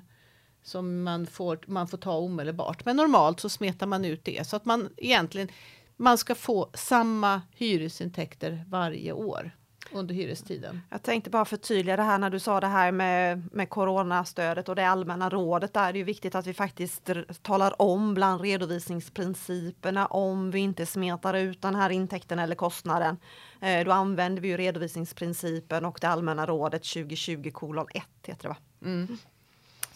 som 0.65 1.03
man 1.03 1.27
får, 1.27 1.59
man 1.67 1.89
får 1.89 1.99
ta 1.99 2.13
omedelbart. 2.13 2.85
Men 2.85 2.97
normalt 2.97 3.41
så 3.41 3.49
smetar 3.49 3.87
man 3.87 4.05
ut 4.05 4.25
det 4.25 4.47
så 4.47 4.57
att 4.57 4.65
man 4.65 4.89
egentligen 4.97 5.49
man 5.97 6.19
ska 6.19 6.35
få 6.35 6.71
samma 6.75 7.43
hyresintäkter 7.55 8.65
varje 8.69 9.13
år. 9.13 9.51
under 9.93 10.15
hyrestiden. 10.15 10.81
Jag 10.91 11.03
tänkte 11.03 11.31
bara 11.31 11.45
förtydliga 11.45 11.97
det 11.97 12.03
här 12.03 12.19
när 12.19 12.31
du 12.31 12.39
sa 12.39 12.61
det 12.61 12.67
här 12.67 12.93
med, 12.93 13.43
med 13.53 13.71
coronastödet 13.71 14.69
och 14.69 14.77
det 14.77 14.89
allmänna 14.89 15.31
rådet. 15.31 15.75
Där 15.75 15.89
är 15.89 15.93
det 15.93 15.99
ju 15.99 16.05
viktigt 16.05 16.35
att 16.35 16.47
vi 16.47 16.55
faktiskt 16.55 17.11
talar 17.43 17.83
om 17.83 18.15
bland 18.15 18.41
redovisningsprinciperna 18.41 20.07
om 20.07 20.51
vi 20.51 20.59
inte 20.59 20.87
smetar 20.87 21.35
ut 21.35 21.63
den 21.63 21.75
här 21.75 21.91
intäkten 21.91 22.39
eller 22.39 22.55
kostnaden. 22.55 23.17
Eh, 23.61 23.85
då 23.85 23.93
använder 23.93 24.43
vi 24.43 24.49
ju 24.49 24.57
redovisningsprincipen 24.57 25.85
och 25.85 25.99
det 26.01 26.09
allmänna 26.09 26.47
rådet 26.47 26.83
2020 26.83 27.51
kolon 27.53 27.87
1 27.95 28.05
heter 28.23 28.43
det 28.43 28.49
va? 28.49 28.57
Mm. 28.83 29.19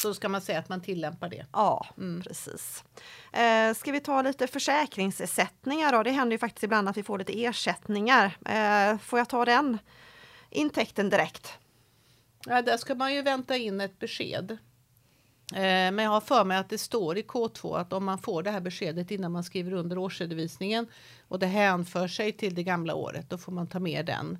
Så 0.03 0.15
ska 0.15 0.29
man 0.29 0.41
säga 0.41 0.59
att 0.59 0.69
man 0.69 0.81
tillämpar 0.81 1.29
det. 1.29 1.47
Ja, 1.53 1.87
mm. 1.97 2.23
precis. 2.23 2.85
Eh, 3.33 3.75
ska 3.75 3.93
vi 3.93 4.01
ta 4.01 4.23
lite 4.23 4.47
försäkringsersättningar 4.47 5.93
då? 5.93 6.03
Det 6.03 6.11
händer 6.11 6.35
ju 6.35 6.39
faktiskt 6.39 6.65
ibland 6.65 6.89
att 6.89 6.97
vi 6.97 7.03
får 7.03 7.19
lite 7.19 7.45
ersättningar. 7.45 8.37
Eh, 8.45 8.99
får 8.99 9.19
jag 9.19 9.29
ta 9.29 9.45
den 9.45 9.79
intäkten 10.51 11.11
direkt? 11.11 11.53
Ja, 12.47 12.63
där 12.63 12.77
ska 12.77 12.95
man 12.95 13.15
ju 13.15 13.23
vänta 13.23 13.57
in 13.57 13.81
ett 13.81 13.99
besked. 13.99 14.59
Eh, 15.55 15.61
men 15.63 15.99
jag 15.99 16.11
har 16.11 16.21
för 16.21 16.45
mig 16.45 16.59
att 16.59 16.69
det 16.69 16.79
står 16.79 17.19
i 17.19 17.23
K2 17.23 17.79
att 17.79 17.93
om 17.93 18.05
man 18.05 18.19
får 18.19 18.43
det 18.43 18.51
här 18.51 18.61
beskedet 18.61 19.11
innan 19.11 19.33
man 19.33 19.45
skriver 19.45 19.73
under 19.73 19.99
årsredovisningen 19.99 20.87
och 21.29 21.39
det 21.39 21.47
hänför 21.47 22.09
sig 22.09 22.33
till 22.33 22.55
det 22.55 22.63
gamla 22.63 22.95
året, 22.95 23.31
då 23.31 23.39
får 23.39 23.53
man 23.53 23.67
ta 23.67 23.79
med 23.79 24.07
den. 24.07 24.39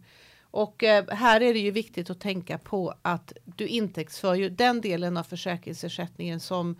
Och 0.51 0.85
eh, 0.85 1.05
här 1.09 1.41
är 1.41 1.55
det 1.55 1.61
ju 1.61 1.71
viktigt 1.71 2.11
att 2.11 2.21
tänka 2.21 2.59
på 2.59 2.95
att 3.03 3.33
du 3.45 3.67
intäktsför 3.67 4.35
ju 4.35 4.51
den 4.51 4.81
delen 4.81 5.17
av 5.17 5.23
försäkringsersättningen 5.23 6.41
som 6.41 6.77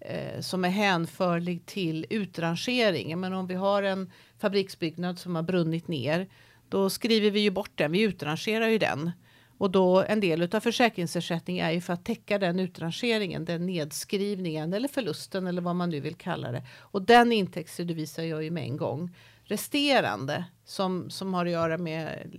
eh, 0.00 0.40
som 0.40 0.64
är 0.64 0.68
hänförlig 0.68 1.66
till 1.66 2.06
utrangering. 2.10 3.20
Men 3.20 3.32
om 3.32 3.46
vi 3.46 3.54
har 3.54 3.82
en 3.82 4.10
fabriksbyggnad 4.38 5.18
som 5.18 5.34
har 5.34 5.42
brunnit 5.42 5.88
ner, 5.88 6.28
då 6.68 6.90
skriver 6.90 7.30
vi 7.30 7.40
ju 7.40 7.50
bort 7.50 7.70
den. 7.74 7.92
Vi 7.92 8.00
utrangerar 8.00 8.68
ju 8.68 8.78
den 8.78 9.10
och 9.58 9.70
då 9.70 10.02
en 10.02 10.20
del 10.20 10.54
av 10.54 10.60
försäkringsersättningen 10.60 11.66
är 11.66 11.70
ju 11.70 11.80
för 11.80 11.92
att 11.92 12.04
täcka 12.04 12.38
den 12.38 12.60
utrangeringen, 12.60 13.44
den 13.44 13.66
nedskrivningen 13.66 14.72
eller 14.72 14.88
förlusten 14.88 15.46
eller 15.46 15.62
vad 15.62 15.76
man 15.76 15.90
nu 15.90 16.00
vill 16.00 16.14
kalla 16.14 16.52
det. 16.52 16.62
Och 16.78 17.02
den 17.02 17.32
intäktsredovisar 17.32 18.22
jag 18.22 18.44
ju 18.44 18.50
med 18.50 18.64
en 18.64 18.76
gång 18.76 19.16
resterande 19.44 20.44
som, 20.64 21.10
som 21.10 21.34
har 21.34 21.46
att 21.46 21.52
göra 21.52 21.78
med 21.78 22.30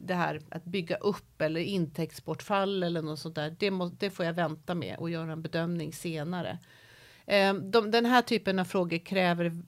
det 0.00 0.14
här 0.14 0.40
att 0.48 0.64
bygga 0.64 0.96
upp 0.96 1.40
eller 1.40 1.60
intäktsbortfall 1.60 2.82
eller 2.82 3.02
något 3.02 3.18
sånt 3.18 3.34
där. 3.34 3.56
Det, 3.58 3.70
må, 3.70 3.88
det 3.98 4.10
får 4.10 4.24
jag 4.24 4.32
vänta 4.32 4.74
med 4.74 4.96
och 4.98 5.10
göra 5.10 5.32
en 5.32 5.42
bedömning 5.42 5.92
senare. 5.92 6.58
Eh, 7.26 7.54
de, 7.54 7.90
den 7.90 8.06
här 8.06 8.22
typen 8.22 8.58
av 8.58 8.64
frågor 8.64 8.98
kräver 8.98 9.62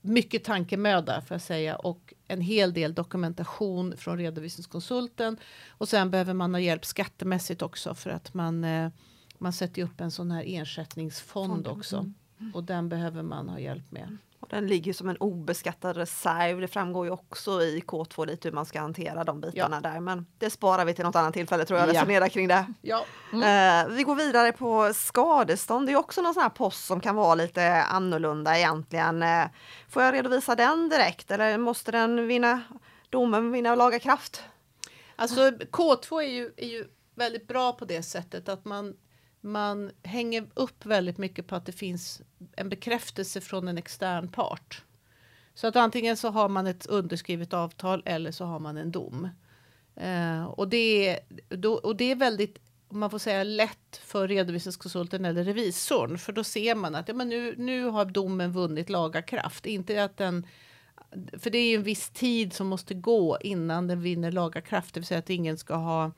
mycket 0.00 0.44
tankemöda 0.44 1.20
för 1.20 1.34
att 1.34 1.42
säga 1.42 1.76
och 1.76 2.14
en 2.28 2.40
hel 2.40 2.72
del 2.72 2.94
dokumentation 2.94 3.96
från 3.96 4.18
redovisningskonsulten 4.18 5.36
och 5.68 5.88
sen 5.88 6.10
behöver 6.10 6.34
man 6.34 6.54
ha 6.54 6.60
hjälp 6.60 6.84
skattemässigt 6.84 7.62
också 7.62 7.94
för 7.94 8.10
att 8.10 8.34
man 8.34 8.64
eh, 8.64 8.90
man 9.38 9.52
sätter 9.52 9.82
upp 9.82 10.00
en 10.00 10.10
sån 10.10 10.30
här 10.30 10.44
ersättningsfond 10.46 11.66
också 11.66 11.96
mm. 12.40 12.54
och 12.54 12.64
den 12.64 12.88
behöver 12.88 13.22
man 13.22 13.48
ha 13.48 13.58
hjälp 13.58 13.92
med. 13.92 14.16
Och 14.40 14.48
den 14.48 14.66
ligger 14.66 14.92
som 14.92 15.08
en 15.08 15.16
obeskattad 15.16 15.96
reserv. 15.96 16.60
Det 16.60 16.68
framgår 16.68 17.06
ju 17.06 17.12
också 17.12 17.62
i 17.62 17.82
K2 17.86 18.26
lite 18.26 18.48
hur 18.48 18.54
man 18.54 18.66
ska 18.66 18.80
hantera 18.80 19.24
de 19.24 19.40
bitarna 19.40 19.80
ja. 19.82 19.90
där. 19.90 20.00
Men 20.00 20.26
det 20.38 20.50
sparar 20.50 20.84
vi 20.84 20.94
till 20.94 21.04
något 21.04 21.16
annat 21.16 21.34
tillfälle 21.34 21.64
tror 21.64 21.80
jag, 21.80 21.88
ja. 21.88 21.92
resonera 21.92 22.28
kring 22.28 22.48
det. 22.48 22.66
Ja. 22.82 23.04
Mm. 23.32 23.86
Uh, 23.88 23.96
vi 23.96 24.02
går 24.02 24.14
vidare 24.14 24.52
på 24.52 24.92
skadestånd. 24.94 25.86
Det 25.86 25.92
är 25.92 25.96
också 25.96 26.22
någon 26.22 26.34
sån 26.34 26.42
här 26.42 26.50
post 26.50 26.86
som 26.86 27.00
kan 27.00 27.16
vara 27.16 27.34
lite 27.34 27.82
annorlunda 27.82 28.58
egentligen. 28.58 29.22
Uh, 29.22 29.46
får 29.88 30.02
jag 30.02 30.14
redovisa 30.14 30.54
den 30.54 30.88
direkt 30.88 31.30
eller 31.30 31.58
måste 31.58 31.92
den 31.92 32.26
vinna 32.26 32.60
domen 33.10 33.52
vinna 33.52 33.74
laga 33.74 33.98
kraft? 33.98 34.42
Alltså 35.16 35.50
K2 35.50 36.22
är 36.22 36.28
ju, 36.28 36.52
är 36.56 36.68
ju 36.68 36.84
väldigt 37.14 37.48
bra 37.48 37.72
på 37.72 37.84
det 37.84 38.02
sättet 38.02 38.48
att 38.48 38.64
man 38.64 38.94
man 39.46 39.90
hänger 40.02 40.46
upp 40.54 40.86
väldigt 40.86 41.18
mycket 41.18 41.46
på 41.46 41.56
att 41.56 41.66
det 41.66 41.72
finns 41.72 42.22
en 42.56 42.68
bekräftelse 42.68 43.40
från 43.40 43.68
en 43.68 43.78
extern 43.78 44.28
part. 44.28 44.82
Så 45.54 45.66
att 45.66 45.76
antingen 45.76 46.16
så 46.16 46.30
har 46.30 46.48
man 46.48 46.66
ett 46.66 46.86
underskrivet 46.86 47.54
avtal 47.54 48.02
eller 48.04 48.30
så 48.30 48.44
har 48.44 48.58
man 48.58 48.76
en 48.76 48.90
dom. 48.90 49.28
Eh, 49.96 50.44
och, 50.44 50.68
det 50.68 51.08
är, 51.08 51.18
då, 51.48 51.74
och 51.74 51.96
det 51.96 52.10
är 52.10 52.16
väldigt 52.16 52.58
om 52.88 52.98
man 53.00 53.10
får 53.10 53.18
säga 53.18 53.44
lätt 53.44 54.00
för 54.02 54.28
redovisningskonsulten 54.28 55.24
eller 55.24 55.44
revisorn. 55.44 56.18
För 56.18 56.32
då 56.32 56.44
ser 56.44 56.74
man 56.74 56.94
att 56.94 57.08
ja, 57.08 57.14
men 57.14 57.28
nu, 57.28 57.54
nu 57.58 57.84
har 57.84 58.04
domen 58.04 58.52
vunnit 58.52 58.90
laga 58.90 59.22
kraft. 59.22 59.66
Inte 59.66 60.04
att 60.04 60.16
den, 60.16 60.46
för 61.38 61.50
det 61.50 61.58
är 61.58 61.68
ju 61.68 61.76
en 61.76 61.82
viss 61.82 62.10
tid 62.10 62.52
som 62.52 62.66
måste 62.66 62.94
gå 62.94 63.38
innan 63.40 63.86
den 63.86 64.00
vinner 64.00 64.32
laga 64.32 64.60
kraft. 64.60 64.94
Det 64.94 65.00
vill 65.00 65.06
säga 65.06 65.18
att 65.18 65.30
ingen 65.30 65.58
ska 65.58 65.74
ha, 65.74 66.10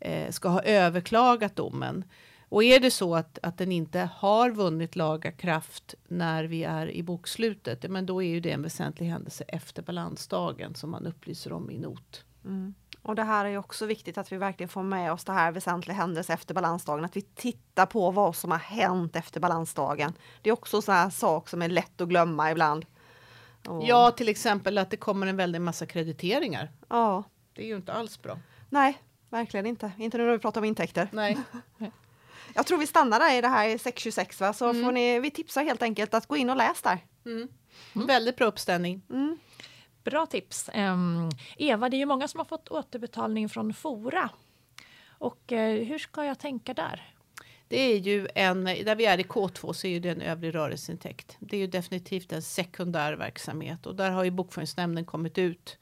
eh, 0.00 0.30
ska 0.30 0.48
ha 0.48 0.62
överklagat 0.62 1.56
domen. 1.56 2.04
Och 2.48 2.64
är 2.64 2.80
det 2.80 2.90
så 2.90 3.14
att, 3.14 3.38
att 3.42 3.58
den 3.58 3.72
inte 3.72 4.10
har 4.14 4.50
vunnit 4.50 4.96
laga 4.96 5.32
kraft 5.32 5.94
när 6.08 6.44
vi 6.44 6.64
är 6.64 6.90
i 6.90 7.02
bokslutet, 7.02 7.90
men 7.90 8.06
då 8.06 8.22
är 8.22 8.28
ju 8.28 8.40
det 8.40 8.50
en 8.50 8.62
väsentlig 8.62 9.06
händelse 9.06 9.44
efter 9.48 9.82
balansdagen 9.82 10.74
som 10.74 10.90
man 10.90 11.06
upplyser 11.06 11.52
om 11.52 11.70
i 11.70 11.78
not. 11.78 12.24
Mm. 12.44 12.74
Och 13.02 13.14
det 13.14 13.22
här 13.22 13.44
är 13.44 13.56
också 13.56 13.86
viktigt 13.86 14.18
att 14.18 14.32
vi 14.32 14.36
verkligen 14.36 14.68
får 14.68 14.82
med 14.82 15.12
oss 15.12 15.24
det 15.24 15.32
här 15.32 15.52
väsentliga 15.52 15.96
händelse 15.96 16.32
efter 16.32 16.54
balansdagen, 16.54 17.04
att 17.04 17.16
vi 17.16 17.22
tittar 17.22 17.86
på 17.86 18.10
vad 18.10 18.36
som 18.36 18.50
har 18.50 18.58
hänt 18.58 19.16
efter 19.16 19.40
balansdagen. 19.40 20.12
Det 20.42 20.50
är 20.50 20.52
också 20.52 20.76
en 20.76 20.82
sån 20.82 20.94
här 20.94 21.10
sak 21.10 21.48
som 21.48 21.62
är 21.62 21.68
lätt 21.68 22.00
att 22.00 22.08
glömma 22.08 22.50
ibland. 22.50 22.86
Och... 23.66 23.84
Ja, 23.86 24.10
till 24.10 24.28
exempel 24.28 24.78
att 24.78 24.90
det 24.90 24.96
kommer 24.96 25.26
en 25.26 25.36
väldig 25.36 25.60
massa 25.60 25.86
krediteringar. 25.86 26.70
Ja. 26.88 27.24
Det 27.52 27.62
är 27.62 27.66
ju 27.66 27.76
inte 27.76 27.92
alls 27.92 28.22
bra. 28.22 28.38
Nej, 28.70 28.98
verkligen 29.30 29.66
inte. 29.66 29.92
Inte 29.98 30.18
när 30.18 30.32
vi 30.32 30.38
pratar 30.38 30.60
om 30.60 30.64
intäkter. 30.64 31.08
Nej. 31.12 31.38
Jag 32.54 32.66
tror 32.66 32.78
vi 32.78 32.86
stannar 32.86 33.20
där 33.20 33.38
i 33.38 33.40
det 33.40 33.48
här 33.48 33.78
626 33.78 34.40
va? 34.40 34.52
så 34.52 34.70
mm. 34.70 34.84
får 34.84 34.92
ni, 34.92 35.20
vi 35.20 35.30
tipsar 35.30 35.64
helt 35.64 35.82
enkelt 35.82 36.14
att 36.14 36.26
gå 36.26 36.36
in 36.36 36.50
och 36.50 36.56
läs 36.56 36.82
där. 36.82 36.98
Mm. 37.26 37.48
Mm. 37.94 38.06
Väldigt 38.06 38.36
bra 38.36 38.46
uppställning. 38.46 39.02
Mm. 39.10 39.38
Bra 40.04 40.26
tips. 40.26 40.70
Um, 40.74 41.30
Eva, 41.56 41.88
det 41.88 41.96
är 41.96 41.98
ju 41.98 42.06
många 42.06 42.28
som 42.28 42.38
har 42.38 42.44
fått 42.44 42.68
återbetalning 42.68 43.48
från 43.48 43.74
Fora. 43.74 44.30
Och 45.08 45.52
uh, 45.52 45.58
hur 45.58 45.98
ska 45.98 46.24
jag 46.24 46.38
tänka 46.38 46.74
där? 46.74 47.14
Det 47.68 47.80
är 47.80 47.96
ju 47.96 48.28
en, 48.34 48.64
där 48.64 48.94
vi 48.94 49.06
är 49.06 49.20
i 49.20 49.22
K2 49.22 49.72
så 49.72 49.86
är 49.86 49.90
ju 49.90 50.00
det 50.00 50.10
en 50.10 50.20
övrig 50.20 50.54
rörelseintäkt. 50.54 51.36
Det 51.40 51.56
är 51.56 51.60
ju 51.60 51.66
definitivt 51.66 52.32
en 52.32 52.42
sekundär 52.42 53.12
verksamhet 53.12 53.86
och 53.86 53.94
där 53.94 54.10
har 54.10 54.24
ju 54.24 54.30
bokföringsnämnden 54.30 55.04
kommit 55.04 55.38
ut 55.38 55.78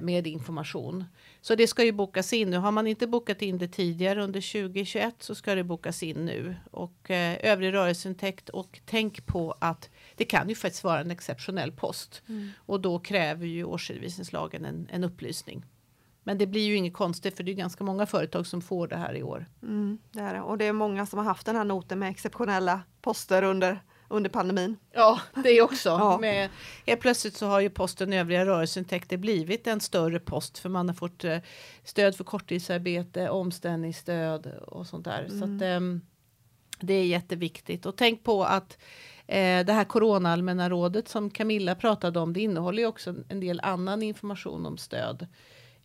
med 0.00 0.26
information. 0.26 1.04
Så 1.40 1.54
det 1.54 1.66
ska 1.66 1.84
ju 1.84 1.92
bokas 1.92 2.32
in 2.32 2.50
nu. 2.50 2.56
Har 2.56 2.72
man 2.72 2.86
inte 2.86 3.06
bokat 3.06 3.42
in 3.42 3.58
det 3.58 3.68
tidigare 3.68 4.24
under 4.24 4.52
2021 4.52 5.14
så 5.18 5.34
ska 5.34 5.54
det 5.54 5.64
bokas 5.64 6.02
in 6.02 6.26
nu. 6.26 6.56
Och 6.70 7.10
eh, 7.10 7.38
övrig 7.52 7.72
rörelseintäkt 7.72 8.48
och 8.48 8.80
tänk 8.84 9.26
på 9.26 9.54
att 9.58 9.90
det 10.14 10.24
kan 10.24 10.48
ju 10.48 10.54
faktiskt 10.54 10.84
vara 10.84 11.00
en 11.00 11.10
exceptionell 11.10 11.72
post. 11.72 12.22
Mm. 12.28 12.50
Och 12.56 12.80
då 12.80 12.98
kräver 12.98 13.46
ju 13.46 13.64
årsredovisningslagen 13.64 14.64
en, 14.64 14.88
en 14.92 15.04
upplysning. 15.04 15.64
Men 16.22 16.38
det 16.38 16.46
blir 16.46 16.66
ju 16.66 16.76
inget 16.76 16.94
konstigt 16.94 17.36
för 17.36 17.44
det 17.44 17.52
är 17.52 17.54
ganska 17.54 17.84
många 17.84 18.06
företag 18.06 18.46
som 18.46 18.62
får 18.62 18.88
det 18.88 18.96
här 18.96 19.16
i 19.16 19.22
år. 19.22 19.46
Mm, 19.62 19.98
det 20.12 20.20
är 20.20 20.34
det. 20.34 20.40
Och 20.40 20.58
det 20.58 20.64
är 20.64 20.72
många 20.72 21.06
som 21.06 21.18
har 21.18 21.26
haft 21.26 21.46
den 21.46 21.56
här 21.56 21.64
noten 21.64 21.98
med 21.98 22.10
exceptionella 22.10 22.80
poster 23.02 23.42
under 23.42 23.80
under 24.08 24.30
pandemin. 24.30 24.76
Ja, 24.92 25.20
det 25.44 25.62
också. 25.62 25.88
ja. 25.88 26.18
Med, 26.20 26.50
helt 26.86 27.00
plötsligt 27.00 27.36
så 27.36 27.46
har 27.46 27.60
ju 27.60 27.70
posten 27.70 28.12
övriga 28.12 28.46
rörelseintäkter 28.46 29.16
blivit 29.16 29.66
en 29.66 29.80
större 29.80 30.20
post 30.20 30.58
för 30.58 30.68
man 30.68 30.88
har 30.88 30.94
fått 30.94 31.24
eh, 31.24 31.38
stöd 31.84 32.16
för 32.16 32.24
korttidsarbete, 32.24 33.30
omställningsstöd 33.30 34.46
och 34.66 34.86
sånt 34.86 35.04
där. 35.04 35.26
Mm. 35.30 35.38
Så 35.38 35.44
att, 35.44 35.62
eh, 35.62 35.80
det 36.80 36.94
är 36.94 37.04
jätteviktigt 37.06 37.86
och 37.86 37.96
tänk 37.96 38.24
på 38.24 38.44
att 38.44 38.78
eh, 39.26 39.64
det 39.64 39.72
här 39.72 39.84
Corona 39.84 40.32
allmänna 40.32 40.70
rådet 40.70 41.08
som 41.08 41.30
Camilla 41.30 41.74
pratade 41.74 42.20
om, 42.20 42.32
det 42.32 42.40
innehåller 42.40 42.82
ju 42.82 42.88
också 42.88 43.14
en 43.28 43.40
del 43.40 43.60
annan 43.62 44.02
information 44.02 44.66
om 44.66 44.78
stöd 44.78 45.26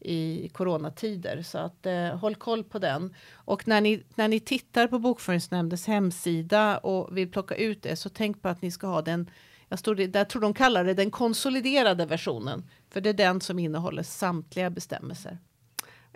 i 0.01 0.49
coronatider. 0.53 1.41
Så 1.41 1.57
att 1.57 1.85
eh, 1.85 2.07
håll 2.07 2.35
koll 2.35 2.63
på 2.63 2.79
den. 2.79 3.15
Och 3.33 3.67
när 3.67 3.81
ni, 3.81 4.03
när 4.15 4.27
ni 4.27 4.39
tittar 4.39 4.87
på 4.87 4.99
Bokföringsnämndens 4.99 5.87
hemsida 5.87 6.77
och 6.77 7.17
vill 7.17 7.31
plocka 7.31 7.55
ut 7.55 7.81
det 7.81 7.95
så 7.95 8.09
tänk 8.09 8.41
på 8.41 8.49
att 8.49 8.61
ni 8.61 8.71
ska 8.71 8.87
ha 8.87 9.01
den 9.01 9.29
jag 9.71 9.79
står 9.79 9.95
där 9.95 10.25
tror 10.25 10.41
de 10.41 10.53
kallar 10.53 10.83
det 10.83 10.93
den 10.93 11.11
konsoliderade 11.11 12.05
versionen. 12.05 12.69
För 12.89 13.01
det 13.01 13.09
är 13.09 13.13
den 13.13 13.41
som 13.41 13.59
innehåller 13.59 14.03
samtliga 14.03 14.69
bestämmelser. 14.69 15.37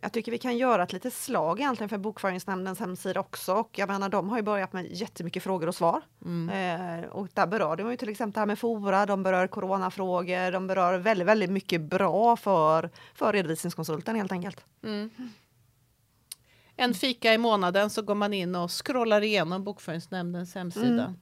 Jag 0.06 0.12
tycker 0.12 0.32
vi 0.32 0.38
kan 0.38 0.58
göra 0.58 0.84
ett 0.84 0.94
litet 0.94 1.14
slag 1.14 1.60
egentligen 1.60 1.90
för 1.90 1.98
Bokföringsnämndens 1.98 2.80
hemsida 2.80 3.20
också. 3.20 3.54
Och 3.54 3.80
jag 3.80 3.90
menar, 3.90 4.10
de 4.10 4.30
har 4.30 4.38
ju 4.38 4.44
börjat 4.44 4.74
med 4.74 4.92
jättemycket 4.92 5.44
frågor 5.44 5.68
och 5.68 5.76
svar. 5.76 6.02
Mm. 6.26 6.50
Eh, 7.04 7.10
och 7.10 7.28
där 7.34 7.48
berör 7.48 7.76
de 7.76 7.92
ju 7.92 7.98
till 7.98 8.10
exempel 8.10 8.34
det 8.34 8.40
här 8.40 8.46
med 8.46 8.60
Fora, 8.60 9.06
de 9.06 9.24
berör 9.24 9.48
coronafrågor, 9.48 10.52
de 10.52 10.68
berör 10.68 10.98
väldigt, 10.98 11.28
väldigt 11.28 11.50
mycket 11.50 11.82
bra 11.82 12.36
för, 12.36 12.90
för 13.14 13.34
redovisningskonsulten 13.34 14.16
helt 14.16 14.32
enkelt. 14.32 14.66
Mm. 14.84 15.10
En 16.76 16.94
fika 16.94 17.34
i 17.34 17.38
månaden 17.38 17.90
så 17.90 18.02
går 18.02 18.16
man 18.16 18.34
in 18.34 18.56
och 18.56 18.86
scrollar 18.86 19.22
igenom 19.22 19.64
Bokföringsnämndens 19.64 20.56
hemsida. 20.56 21.04
Mm. 21.04 21.20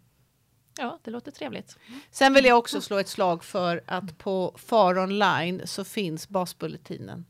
Ja, 0.78 1.00
det 1.04 1.12
låter 1.12 1.32
trevligt. 1.32 1.78
Sen 2.12 2.34
vill 2.34 2.46
jag 2.46 2.58
också 2.58 2.82
slå 2.82 2.98
ett 2.98 3.10
slag 3.10 3.44
för 3.44 3.84
att 3.88 4.18
på 4.18 4.56
FAR 4.58 5.00
online 5.00 5.62
så 5.66 5.84
finns 5.84 6.30
basbulletinen. 6.30 7.26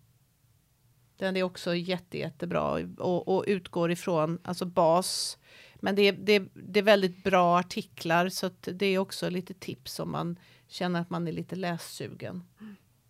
Den 1.17 1.37
är 1.37 1.43
också 1.43 1.75
jätte, 1.75 2.17
jättebra 2.17 2.71
och, 2.97 3.27
och 3.27 3.43
utgår 3.47 3.91
ifrån 3.91 4.39
alltså 4.43 4.65
bas. 4.65 5.37
Men 5.75 5.95
det 5.95 6.01
är, 6.01 6.13
det, 6.13 6.33
är, 6.33 6.47
det 6.53 6.79
är 6.79 6.83
väldigt 6.83 7.23
bra 7.23 7.59
artiklar 7.59 8.29
så 8.29 8.45
att 8.45 8.67
det 8.73 8.85
är 8.85 8.99
också 8.99 9.29
lite 9.29 9.53
tips 9.53 9.99
om 9.99 10.11
man 10.11 10.39
känner 10.67 11.01
att 11.01 11.09
man 11.09 11.27
är 11.27 11.31
lite 11.31 11.55
lässugen. 11.55 12.43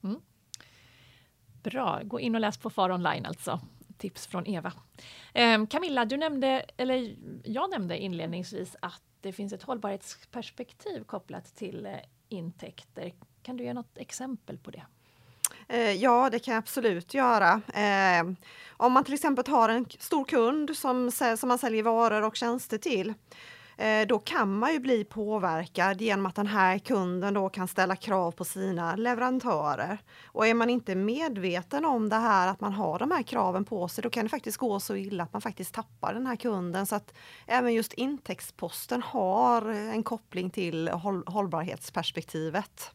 Mm. 0.03 0.19
Bra, 1.63 2.01
gå 2.03 2.19
in 2.19 2.35
och 2.35 2.41
läs 2.41 2.57
på 2.57 2.69
FAR 2.69 2.91
online 2.91 3.25
alltså. 3.25 3.59
Tips 3.97 4.27
från 4.27 4.47
Eva. 4.47 4.73
Eh, 5.33 5.65
Camilla, 5.65 6.05
du 6.05 6.17
nämnde, 6.17 6.65
eller 6.77 7.15
jag 7.43 7.69
nämnde 7.69 7.97
inledningsvis 7.97 8.75
att 8.79 9.01
det 9.21 9.31
finns 9.31 9.53
ett 9.53 9.63
hållbarhetsperspektiv 9.63 11.03
kopplat 11.03 11.55
till 11.55 11.85
eh, 11.85 11.93
intäkter. 12.29 13.13
Kan 13.43 13.57
du 13.57 13.63
ge 13.63 13.73
något 13.73 13.97
exempel 13.97 14.57
på 14.57 14.71
det? 14.71 14.85
Eh, 15.73 15.91
ja, 15.91 16.29
det 16.29 16.39
kan 16.39 16.53
jag 16.53 16.61
absolut 16.61 17.13
göra. 17.13 17.61
Eh, 17.73 18.23
om 18.69 18.93
man 18.93 19.03
till 19.03 19.13
exempel 19.13 19.47
har 19.47 19.69
en 19.69 19.85
stor 19.99 20.25
kund 20.25 20.77
som, 20.77 21.11
som 21.11 21.49
man 21.49 21.57
säljer 21.57 21.83
varor 21.83 22.21
och 22.23 22.35
tjänster 22.35 22.77
till, 22.77 23.13
eh, 23.77 24.07
då 24.07 24.19
kan 24.19 24.57
man 24.57 24.73
ju 24.73 24.79
bli 24.79 25.03
påverkad 25.03 26.01
genom 26.01 26.25
att 26.25 26.35
den 26.35 26.47
här 26.47 26.79
kunden 26.79 27.33
då 27.33 27.49
kan 27.49 27.67
ställa 27.67 27.95
krav 27.95 28.31
på 28.31 28.45
sina 28.45 28.95
leverantörer. 28.95 29.97
Och 30.25 30.47
är 30.47 30.53
man 30.53 30.69
inte 30.69 30.95
medveten 30.95 31.85
om 31.85 32.09
det 32.09 32.15
här, 32.15 32.47
att 32.47 32.61
man 32.61 32.73
har 32.73 32.99
de 32.99 33.11
här 33.11 33.23
kraven 33.23 33.65
på 33.65 33.87
sig, 33.87 34.01
då 34.01 34.09
kan 34.09 34.25
det 34.25 34.29
faktiskt 34.29 34.57
gå 34.57 34.79
så 34.79 34.95
illa 34.95 35.23
att 35.23 35.33
man 35.33 35.41
faktiskt 35.41 35.73
tappar 35.73 36.13
den 36.13 36.27
här 36.27 36.35
kunden. 36.35 36.85
Så 36.85 36.95
att 36.95 37.13
även 37.47 37.73
just 37.73 37.93
intäktsposten 37.93 39.01
har 39.01 39.65
en 39.69 40.03
koppling 40.03 40.49
till 40.49 40.87
håll 40.87 41.23
hållbarhetsperspektivet. 41.27 42.91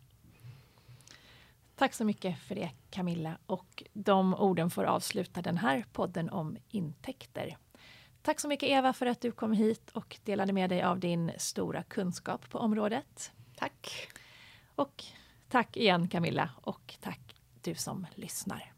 Tack 1.78 1.94
så 1.94 2.04
mycket 2.04 2.38
för 2.38 2.54
det 2.54 2.70
Camilla 2.90 3.38
och 3.46 3.82
de 3.92 4.34
orden 4.34 4.70
får 4.70 4.84
avsluta 4.84 5.42
den 5.42 5.58
här 5.58 5.84
podden 5.92 6.30
om 6.30 6.56
intäkter. 6.68 7.56
Tack 8.22 8.40
så 8.40 8.48
mycket 8.48 8.68
Eva 8.68 8.92
för 8.92 9.06
att 9.06 9.20
du 9.20 9.32
kom 9.32 9.52
hit 9.52 9.90
och 9.90 10.18
delade 10.24 10.52
med 10.52 10.70
dig 10.70 10.82
av 10.82 11.00
din 11.00 11.32
stora 11.38 11.82
kunskap 11.82 12.50
på 12.50 12.58
området. 12.58 13.32
Tack! 13.56 14.08
Och 14.74 15.04
tack 15.48 15.76
igen 15.76 16.08
Camilla 16.08 16.50
och 16.62 16.96
tack 17.00 17.20
du 17.62 17.74
som 17.74 18.06
lyssnar. 18.14 18.77